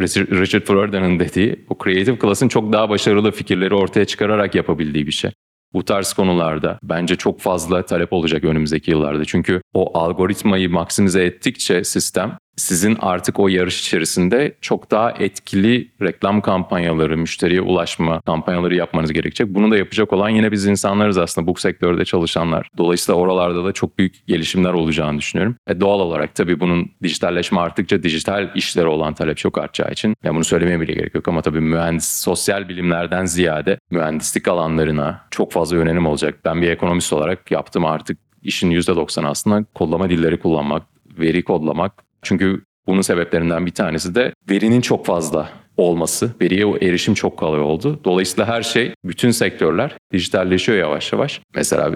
Richard 0.00 0.62
Floridan'ın 0.62 1.18
dediği 1.18 1.66
o 1.68 1.84
creative 1.84 2.18
class'ın 2.18 2.48
çok 2.48 2.72
daha 2.72 2.88
başarılı 2.88 3.30
fikirleri 3.32 3.74
ortaya 3.74 4.04
çıkararak 4.04 4.54
yapabildiği 4.54 5.06
bir 5.06 5.12
şey. 5.12 5.30
Bu 5.72 5.84
tarz 5.84 6.12
konularda 6.12 6.78
bence 6.82 7.16
çok 7.16 7.40
fazla 7.40 7.86
talep 7.86 8.12
olacak 8.12 8.44
önümüzdeki 8.44 8.90
yıllarda. 8.90 9.24
Çünkü 9.24 9.60
o 9.74 9.98
algoritmayı 9.98 10.70
maksimize 10.70 11.24
ettikçe 11.24 11.84
sistem 11.84 12.38
sizin 12.56 12.96
artık 13.00 13.40
o 13.40 13.48
yarış 13.48 13.80
içerisinde 13.80 14.54
çok 14.60 14.90
daha 14.90 15.10
etkili 15.10 15.88
reklam 16.02 16.40
kampanyaları, 16.40 17.18
müşteriye 17.18 17.60
ulaşma 17.60 18.20
kampanyaları 18.20 18.74
yapmanız 18.74 19.12
gerekecek. 19.12 19.48
Bunu 19.48 19.70
da 19.70 19.76
yapacak 19.76 20.12
olan 20.12 20.28
yine 20.28 20.52
biz 20.52 20.66
insanlarız 20.66 21.18
aslında 21.18 21.46
bu 21.46 21.54
sektörde 21.54 22.04
çalışanlar. 22.04 22.68
Dolayısıyla 22.78 23.20
oralarda 23.20 23.64
da 23.64 23.72
çok 23.72 23.98
büyük 23.98 24.26
gelişimler 24.26 24.72
olacağını 24.72 25.18
düşünüyorum. 25.18 25.56
E 25.66 25.80
doğal 25.80 26.00
olarak 26.00 26.34
tabii 26.34 26.60
bunun 26.60 26.90
dijitalleşme 27.02 27.60
arttıkça 27.60 28.02
dijital 28.02 28.50
işlere 28.54 28.86
olan 28.86 29.14
talep 29.14 29.36
çok 29.36 29.58
artacağı 29.58 29.92
için 29.92 30.14
ya 30.24 30.34
bunu 30.34 30.44
söylemeye 30.44 30.80
bile 30.80 30.92
gerek 30.92 31.14
yok 31.14 31.28
ama 31.28 31.42
tabii 31.42 31.60
mühendis 31.60 32.20
sosyal 32.20 32.68
bilimlerden 32.68 33.24
ziyade 33.24 33.78
mühendislik 33.90 34.48
alanlarına 34.48 35.20
çok 35.30 35.52
fazla 35.52 35.76
yönelim 35.76 36.06
olacak. 36.06 36.38
Ben 36.44 36.62
bir 36.62 36.70
ekonomist 36.70 37.12
olarak 37.12 37.50
yaptım 37.50 37.84
artık 37.84 38.18
işin 38.42 38.70
%90 38.70 39.26
aslında 39.26 39.64
kodlama 39.74 40.10
dilleri 40.10 40.38
kullanmak, 40.38 40.82
veri 41.18 41.42
kodlamak 41.42 41.92
çünkü 42.22 42.64
bunun 42.86 43.00
sebeplerinden 43.00 43.66
bir 43.66 43.70
tanesi 43.70 44.14
de 44.14 44.32
verinin 44.50 44.80
çok 44.80 45.06
fazla 45.06 45.48
olması. 45.76 46.30
Veriye 46.40 46.66
erişim 46.88 47.14
çok 47.14 47.36
kolay 47.36 47.60
oldu. 47.60 48.00
Dolayısıyla 48.04 48.46
her 48.48 48.62
şey, 48.62 48.92
bütün 49.04 49.30
sektörler 49.30 49.96
dijitalleşiyor 50.12 50.78
yavaş 50.78 51.12
yavaş. 51.12 51.40
Mesela 51.54 51.90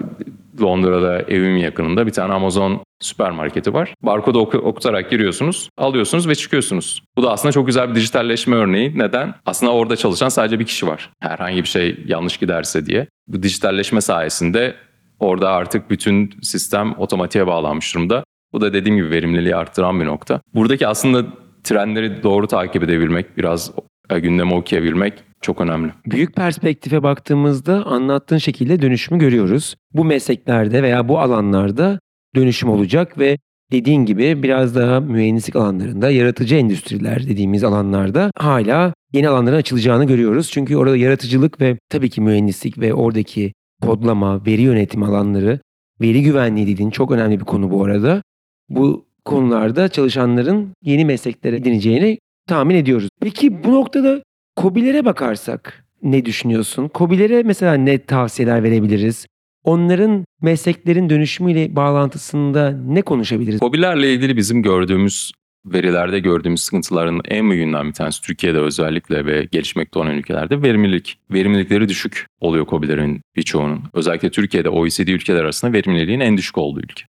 Londra'da 0.61 1.19
evimin 1.21 1.59
yakınında 1.59 2.07
bir 2.07 2.11
tane 2.11 2.33
Amazon 2.33 2.81
süpermarketi 3.01 3.73
var. 3.73 3.93
Barkodu 4.01 4.39
oku- 4.39 4.57
okutarak 4.57 5.11
giriyorsunuz, 5.11 5.69
alıyorsunuz 5.77 6.27
ve 6.27 6.35
çıkıyorsunuz. 6.35 7.03
Bu 7.17 7.23
da 7.23 7.31
aslında 7.31 7.51
çok 7.51 7.67
güzel 7.67 7.89
bir 7.89 7.95
dijitalleşme 7.95 8.55
örneği. 8.55 8.99
Neden? 8.99 9.33
Aslında 9.45 9.71
orada 9.73 9.95
çalışan 9.95 10.29
sadece 10.29 10.59
bir 10.59 10.65
kişi 10.65 10.87
var. 10.87 11.09
Herhangi 11.19 11.63
bir 11.63 11.67
şey 11.67 11.97
yanlış 12.05 12.37
giderse 12.37 12.85
diye. 12.85 13.07
Bu 13.27 13.43
dijitalleşme 13.43 14.01
sayesinde 14.01 14.75
orada 15.19 15.49
artık 15.49 15.89
bütün 15.89 16.33
sistem 16.41 16.95
otomatiğe 16.97 17.47
bağlanmış 17.47 17.95
durumda. 17.95 18.23
Bu 18.53 18.61
da 18.61 18.73
dediğim 18.73 18.97
gibi 18.97 19.09
verimliliği 19.09 19.55
arttıran 19.55 19.99
bir 19.99 20.05
nokta. 20.05 20.41
Buradaki 20.53 20.87
aslında 20.87 21.25
trendleri 21.63 22.23
doğru 22.23 22.47
takip 22.47 22.83
edebilmek, 22.83 23.37
biraz 23.37 23.71
e, 24.09 24.19
gündeme 24.19 24.53
okuyabilmek 24.53 25.13
çok 25.41 25.61
önemli. 25.61 25.91
Büyük 26.05 26.35
perspektife 26.35 27.03
baktığımızda 27.03 27.85
anlattığın 27.85 28.37
şekilde 28.37 28.81
dönüşümü 28.81 29.19
görüyoruz. 29.19 29.75
Bu 29.93 30.05
mesleklerde 30.05 30.83
veya 30.83 31.07
bu 31.07 31.19
alanlarda 31.19 31.99
dönüşüm 32.35 32.69
olacak 32.69 33.19
ve 33.19 33.37
dediğin 33.71 34.05
gibi 34.05 34.43
biraz 34.43 34.75
daha 34.75 34.99
mühendislik 34.99 35.55
alanlarında, 35.55 36.11
yaratıcı 36.11 36.55
endüstriler 36.55 37.27
dediğimiz 37.27 37.63
alanlarda 37.63 38.31
hala 38.37 38.93
yeni 39.13 39.29
alanların 39.29 39.57
açılacağını 39.57 40.05
görüyoruz. 40.05 40.51
Çünkü 40.51 40.75
orada 40.75 40.97
yaratıcılık 40.97 41.61
ve 41.61 41.77
tabii 41.89 42.09
ki 42.09 42.21
mühendislik 42.21 42.77
ve 42.77 42.93
oradaki 42.93 43.53
kodlama, 43.81 44.45
veri 44.45 44.61
yönetimi 44.61 45.05
alanları, 45.05 45.59
veri 46.01 46.23
güvenliği 46.23 46.67
dediğin 46.67 46.89
çok 46.89 47.11
önemli 47.11 47.39
bir 47.39 47.45
konu 47.45 47.71
bu 47.71 47.83
arada 47.83 48.21
bu 48.69 49.05
konularda 49.25 49.89
çalışanların 49.89 50.73
yeni 50.83 51.05
mesleklere 51.05 51.55
edineceğini 51.55 52.19
tahmin 52.47 52.75
ediyoruz. 52.75 53.09
Peki 53.21 53.63
bu 53.63 53.71
noktada 53.71 54.23
COBİ'lere 54.61 55.05
bakarsak 55.05 55.85
ne 56.03 56.25
düşünüyorsun? 56.25 56.89
COBİ'lere 56.95 57.43
mesela 57.43 57.73
ne 57.73 57.97
tavsiyeler 57.97 58.63
verebiliriz? 58.63 59.25
Onların 59.63 60.25
mesleklerin 60.41 61.09
dönüşümüyle 61.09 61.75
bağlantısında 61.75 62.71
ne 62.71 63.01
konuşabiliriz? 63.01 63.59
COBİ'lerle 63.59 64.13
ilgili 64.13 64.37
bizim 64.37 64.63
gördüğümüz 64.63 65.31
verilerde 65.65 66.19
gördüğümüz 66.19 66.61
sıkıntıların 66.61 67.21
en 67.25 67.51
büyüğünden 67.51 67.87
bir 67.87 67.93
tanesi 67.93 68.21
Türkiye'de 68.21 68.59
özellikle 68.59 69.25
ve 69.25 69.47
gelişmekte 69.51 69.99
olan 69.99 70.17
ülkelerde 70.17 70.61
verimlilik. 70.61 71.19
Verimlilikleri 71.31 71.89
düşük 71.89 72.25
oluyor 72.39 72.67
COBİ'lerin 72.67 73.21
birçoğunun. 73.35 73.83
Özellikle 73.93 74.31
Türkiye'de 74.31 74.69
OECD 74.69 75.07
ülkeler 75.07 75.43
arasında 75.43 75.73
verimliliğin 75.73 76.19
en 76.19 76.37
düşük 76.37 76.57
olduğu 76.57 76.79
ülke. 76.79 77.03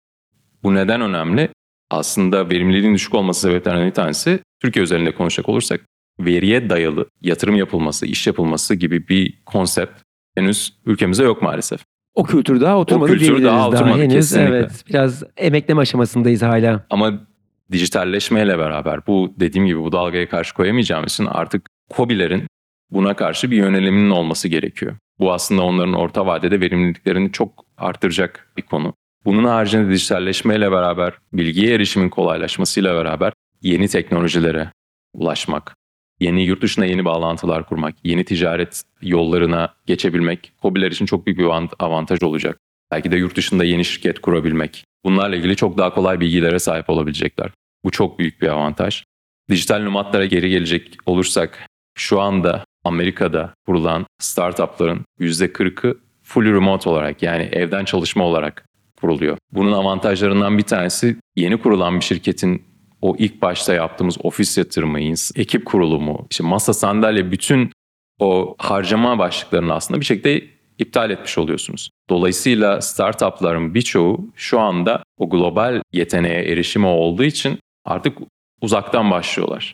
Bu 0.64 0.76
neden 0.76 1.02
önemli? 1.02 1.50
Aslında 1.90 2.50
verimliliğin 2.50 2.94
düşük 2.94 3.14
olması 3.16 3.42
sebeplerinden 3.42 3.88
bir 3.88 3.94
tanesi 3.94 4.40
Türkiye 4.62 4.84
üzerinde 4.84 5.16
konuşacak 5.16 5.50
olursak 5.50 5.82
veriye 6.20 6.70
dayalı 6.70 7.06
yatırım 7.22 7.56
yapılması, 7.56 8.06
iş 8.06 8.28
yapılması 8.28 8.76
gibi 8.76 9.08
bir 9.08 9.42
konsept 9.46 10.02
henüz 10.36 10.74
ülkemizde 10.86 11.24
yok 11.24 11.42
maalesef. 11.42 11.82
O 12.16 12.24
kültür 12.24 12.62
daha 12.62 12.78
oturmadı 12.78 13.12
o 13.12 13.14
kültür 13.14 13.44
daha 13.44 13.70
oturmadı 13.70 14.02
henüz. 14.02 14.14
kesinlikle. 14.14 14.56
Evet, 14.56 14.84
biraz 14.90 15.24
emekleme 15.38 15.82
aşamasındayız 15.82 16.42
hala. 16.42 16.86
Ama 16.90 17.28
dijitalleşmeyle 17.72 18.60
beraber 18.60 19.08
bu 19.08 19.34
dediğim 19.40 19.68
gibi 19.68 19.80
bu 19.84 19.92
dalgaya 19.92 20.30
karşı 20.30 20.54
koyamayacağımız 20.54 21.14
için 21.14 21.26
artık 21.26 21.70
COBİ'lerin 21.96 22.44
buna 22.92 23.14
karşı 23.16 23.52
bir 23.52 23.58
yöneliminin 23.58 24.10
olması 24.10 24.48
gerekiyor. 24.48 24.96
Bu 25.20 25.34
aslında 25.34 25.62
onların 25.62 25.94
orta 25.94 26.26
vadede 26.26 26.62
verimliliklerini 26.62 27.32
çok 27.32 27.66
arttıracak 27.78 28.52
bir 28.58 28.62
konu. 28.62 28.94
Bunun 29.28 29.44
haricinde 29.44 29.90
dijitalleşmeyle 29.92 30.72
beraber, 30.72 31.14
bilgiye 31.34 31.76
erişimin 31.76 32.10
kolaylaşmasıyla 32.10 32.96
beraber 32.96 33.34
yeni 33.62 33.88
teknolojilere 33.88 34.72
ulaşmak, 35.14 35.76
yeni 36.20 36.44
yurt 36.44 36.62
dışına 36.62 36.86
yeni 36.86 37.06
bağlantılar 37.06 37.66
kurmak, 37.66 37.96
yeni 38.04 38.26
ticaret 38.26 38.84
yollarına 39.02 39.74
geçebilmek 39.86 40.52
COBİ'ler 40.62 40.92
için 40.92 41.06
çok 41.06 41.26
büyük 41.26 41.40
bir 41.40 41.46
avantaj 41.80 42.24
olacak. 42.24 42.60
Belki 42.92 43.12
de 43.12 43.18
yurt 43.18 43.36
dışında 43.38 43.64
yeni 43.64 43.86
şirket 43.86 44.22
kurabilmek. 44.22 44.86
Bunlarla 45.04 45.36
ilgili 45.36 45.56
çok 45.56 45.78
daha 45.78 45.94
kolay 45.94 46.20
bilgilere 46.20 46.60
sahip 46.60 46.90
olabilecekler. 46.90 47.52
Bu 47.84 47.92
çok 47.92 48.20
büyük 48.20 48.42
bir 48.42 48.48
avantaj. 48.48 49.04
Dijital 49.50 49.84
nomadlara 49.84 50.26
geri 50.26 50.50
gelecek 50.50 50.98
olursak 51.06 51.68
şu 51.98 52.22
anda 52.22 52.66
Amerika'da 52.84 53.54
kurulan 53.66 54.06
startupların 54.20 55.06
%40'ı 55.20 55.98
full 56.24 56.46
remote 56.46 56.90
olarak 56.90 57.24
yani 57.24 57.44
evden 57.44 57.86
çalışma 57.86 58.24
olarak 58.24 58.67
kuruluyor. 59.02 59.38
Bunun 59.52 59.72
avantajlarından 59.72 60.58
bir 60.58 60.64
tanesi 60.64 61.16
yeni 61.36 61.58
kurulan 61.58 61.96
bir 61.96 62.06
şirketin 62.06 62.64
o 63.02 63.16
ilk 63.18 63.42
başta 63.42 63.74
yaptığımız 63.74 64.18
ofis 64.24 64.58
yatırımı, 64.58 65.00
ekip 65.36 65.66
kurulumu, 65.66 66.28
işte 66.32 66.44
masa 66.44 66.74
sandalye 66.74 67.32
bütün 67.32 67.72
o 68.20 68.56
harcama 68.58 69.20
başlıklarını 69.20 69.74
aslında 69.74 70.00
bir 70.00 70.06
şekilde 70.06 70.44
iptal 70.80 71.12
etmiş 71.12 71.38
oluyorsunuz. 71.38 71.90
Dolayısıyla 72.10 72.82
startupların 72.82 73.74
birçoğu 73.74 74.30
şu 74.36 74.60
anda 74.60 75.04
o 75.18 75.30
global 75.30 75.82
yeteneğe 75.94 76.52
erişimi 76.52 76.88
olduğu 76.88 77.24
için 77.24 77.60
artık 77.86 78.18
uzaktan 78.62 79.12
başlıyorlar. 79.12 79.74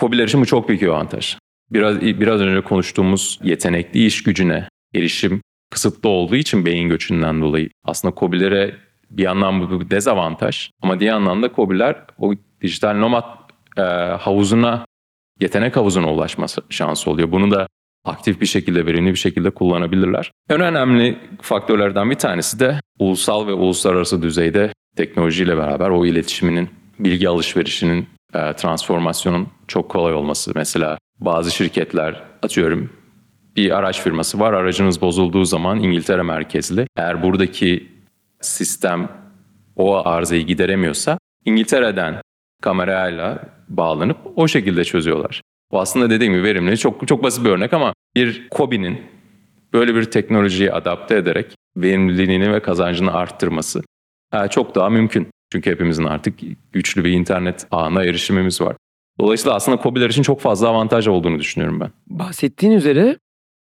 COBİ'ler 0.00 0.28
için 0.28 0.40
bu 0.40 0.46
çok 0.46 0.68
büyük 0.68 0.82
bir 0.82 0.88
avantaj. 0.88 1.36
Biraz, 1.70 2.00
biraz 2.00 2.40
önce 2.40 2.60
konuştuğumuz 2.60 3.40
yetenekli 3.42 4.06
iş 4.06 4.22
gücüne 4.22 4.68
erişim 4.94 5.42
kısıtlı 5.72 6.08
olduğu 6.08 6.36
için 6.36 6.66
beyin 6.66 6.88
göçünden 6.88 7.42
dolayı 7.42 7.70
aslında 7.84 8.14
COBİ'lere 8.16 8.74
bir 9.10 9.22
yandan 9.22 9.60
bu 9.60 9.80
bir 9.80 9.90
dezavantaj 9.90 10.70
ama 10.82 11.00
diğer 11.00 11.12
yandan 11.12 11.42
da 11.42 11.50
COBİ'ler 11.56 11.96
o 12.18 12.32
dijital 12.60 12.94
nomad 12.94 13.24
e, 13.76 13.82
havuzuna, 14.20 14.84
yetenek 15.40 15.76
havuzuna 15.76 16.12
ulaşma 16.12 16.46
şansı 16.70 17.10
oluyor. 17.10 17.32
Bunu 17.32 17.50
da 17.50 17.66
aktif 18.04 18.40
bir 18.40 18.46
şekilde, 18.46 18.86
verimli 18.86 19.10
bir 19.10 19.18
şekilde 19.18 19.50
kullanabilirler. 19.50 20.30
En 20.50 20.60
önemli 20.60 21.18
faktörlerden 21.40 22.10
bir 22.10 22.14
tanesi 22.14 22.60
de 22.60 22.80
ulusal 22.98 23.46
ve 23.46 23.52
uluslararası 23.52 24.22
düzeyde 24.22 24.72
teknolojiyle 24.96 25.56
beraber 25.56 25.90
o 25.90 26.06
iletişiminin, 26.06 26.68
bilgi 26.98 27.28
alışverişinin, 27.28 28.06
e, 28.34 28.52
transformasyonun 28.52 29.48
çok 29.68 29.88
kolay 29.88 30.14
olması. 30.14 30.52
Mesela 30.54 30.98
bazı 31.20 31.50
şirketler 31.50 32.22
atıyorum 32.42 32.90
bir 33.56 33.78
araç 33.78 34.02
firması 34.02 34.40
var. 34.40 34.52
Aracınız 34.52 35.00
bozulduğu 35.00 35.44
zaman 35.44 35.78
İngiltere 35.78 36.22
merkezli. 36.22 36.86
Eğer 36.96 37.22
buradaki 37.22 37.88
sistem 38.40 39.08
o 39.76 40.06
arızayı 40.08 40.46
gideremiyorsa 40.46 41.18
İngiltere'den 41.44 42.20
kamerayla 42.62 43.42
bağlanıp 43.68 44.16
o 44.36 44.48
şekilde 44.48 44.84
çözüyorlar. 44.84 45.42
Bu 45.72 45.80
aslında 45.80 46.10
dediğim 46.10 46.32
gibi 46.32 46.42
verimli. 46.42 46.78
Çok 46.78 47.08
çok 47.08 47.22
basit 47.22 47.44
bir 47.44 47.50
örnek 47.50 47.72
ama 47.72 47.94
bir 48.14 48.48
Kobi'nin 48.48 49.00
böyle 49.72 49.94
bir 49.94 50.04
teknolojiyi 50.04 50.72
adapte 50.72 51.16
ederek 51.16 51.54
verimliliğini 51.76 52.52
ve 52.52 52.60
kazancını 52.60 53.12
arttırması 53.12 53.82
e, 54.32 54.48
çok 54.48 54.74
daha 54.74 54.90
mümkün. 54.90 55.28
Çünkü 55.52 55.70
hepimizin 55.70 56.04
artık 56.04 56.34
güçlü 56.72 57.04
bir 57.04 57.10
internet 57.10 57.66
ağına 57.70 58.04
erişimimiz 58.04 58.60
var. 58.60 58.76
Dolayısıyla 59.20 59.56
aslında 59.56 59.76
Kobiler 59.76 60.10
için 60.10 60.22
çok 60.22 60.40
fazla 60.40 60.68
avantaj 60.68 61.08
olduğunu 61.08 61.38
düşünüyorum 61.38 61.80
ben. 61.80 61.90
Bahsettiğin 62.06 62.72
üzere 62.72 63.18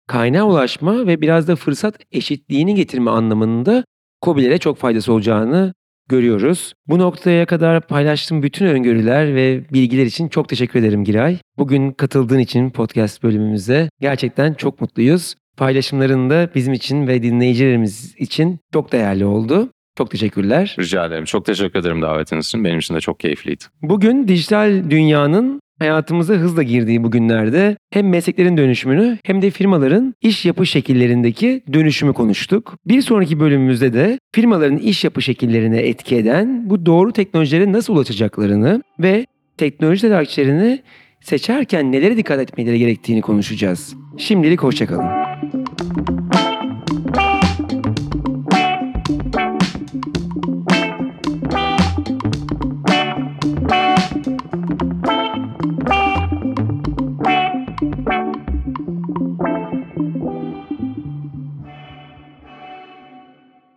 kaynağa 0.07 0.43
ulaşma 0.43 1.07
ve 1.07 1.21
biraz 1.21 1.47
da 1.47 1.55
fırsat 1.55 1.95
eşitliğini 2.11 2.75
getirme 2.75 3.11
anlamında 3.11 3.83
COBİ'lere 4.21 4.57
çok 4.57 4.77
faydası 4.77 5.13
olacağını 5.13 5.73
görüyoruz. 6.09 6.73
Bu 6.87 6.99
noktaya 6.99 7.45
kadar 7.45 7.87
paylaştığım 7.87 8.43
bütün 8.43 8.65
öngörüler 8.65 9.35
ve 9.35 9.63
bilgiler 9.73 10.05
için 10.05 10.27
çok 10.27 10.49
teşekkür 10.49 10.79
ederim 10.79 11.03
Giray. 11.03 11.37
Bugün 11.57 11.91
katıldığın 11.91 12.39
için 12.39 12.69
podcast 12.69 13.23
bölümümüze 13.23 13.89
gerçekten 14.01 14.53
çok 14.53 14.81
mutluyuz. 14.81 15.35
Paylaşımların 15.57 16.29
da 16.29 16.49
bizim 16.55 16.73
için 16.73 17.07
ve 17.07 17.23
dinleyicilerimiz 17.23 18.15
için 18.17 18.59
çok 18.73 18.91
değerli 18.91 19.25
oldu. 19.25 19.69
Çok 19.97 20.11
teşekkürler. 20.11 20.75
Rica 20.79 21.05
ederim. 21.05 21.25
Çok 21.25 21.45
teşekkür 21.45 21.79
ederim 21.79 22.01
davetiniz 22.01 22.45
için. 22.45 22.63
Benim 22.63 22.79
için 22.79 22.95
de 22.95 22.99
çok 22.99 23.19
keyifliydi. 23.19 23.63
Bugün 23.81 24.27
dijital 24.27 24.89
dünyanın 24.89 25.59
hayatımıza 25.79 26.33
hızla 26.33 26.63
girdiği 26.63 27.03
bugünlerde 27.03 27.77
hem 27.91 28.09
mesleklerin 28.09 28.57
dönüşümünü 28.57 29.17
hem 29.23 29.41
de 29.41 29.49
firmaların 29.49 30.15
iş 30.21 30.45
yapı 30.45 30.65
şekillerindeki 30.65 31.63
dönüşümü 31.73 32.13
konuştuk. 32.13 32.77
Bir 32.87 33.01
sonraki 33.01 33.39
bölümümüzde 33.39 33.93
de 33.93 34.19
firmaların 34.35 34.77
iş 34.77 35.03
yapı 35.03 35.21
şekillerine 35.21 35.79
etki 35.79 36.15
eden 36.15 36.69
bu 36.69 36.85
doğru 36.85 37.11
teknolojilere 37.13 37.71
nasıl 37.71 37.93
ulaşacaklarını 37.93 38.83
ve 38.99 39.25
teknoloji 39.57 40.01
tedarikçilerini 40.01 40.79
seçerken 41.21 41.91
nelere 41.91 42.17
dikkat 42.17 42.39
etmeleri 42.39 42.79
gerektiğini 42.79 43.21
konuşacağız. 43.21 43.95
Şimdilik 44.17 44.63
hoşçakalın. 44.63 45.26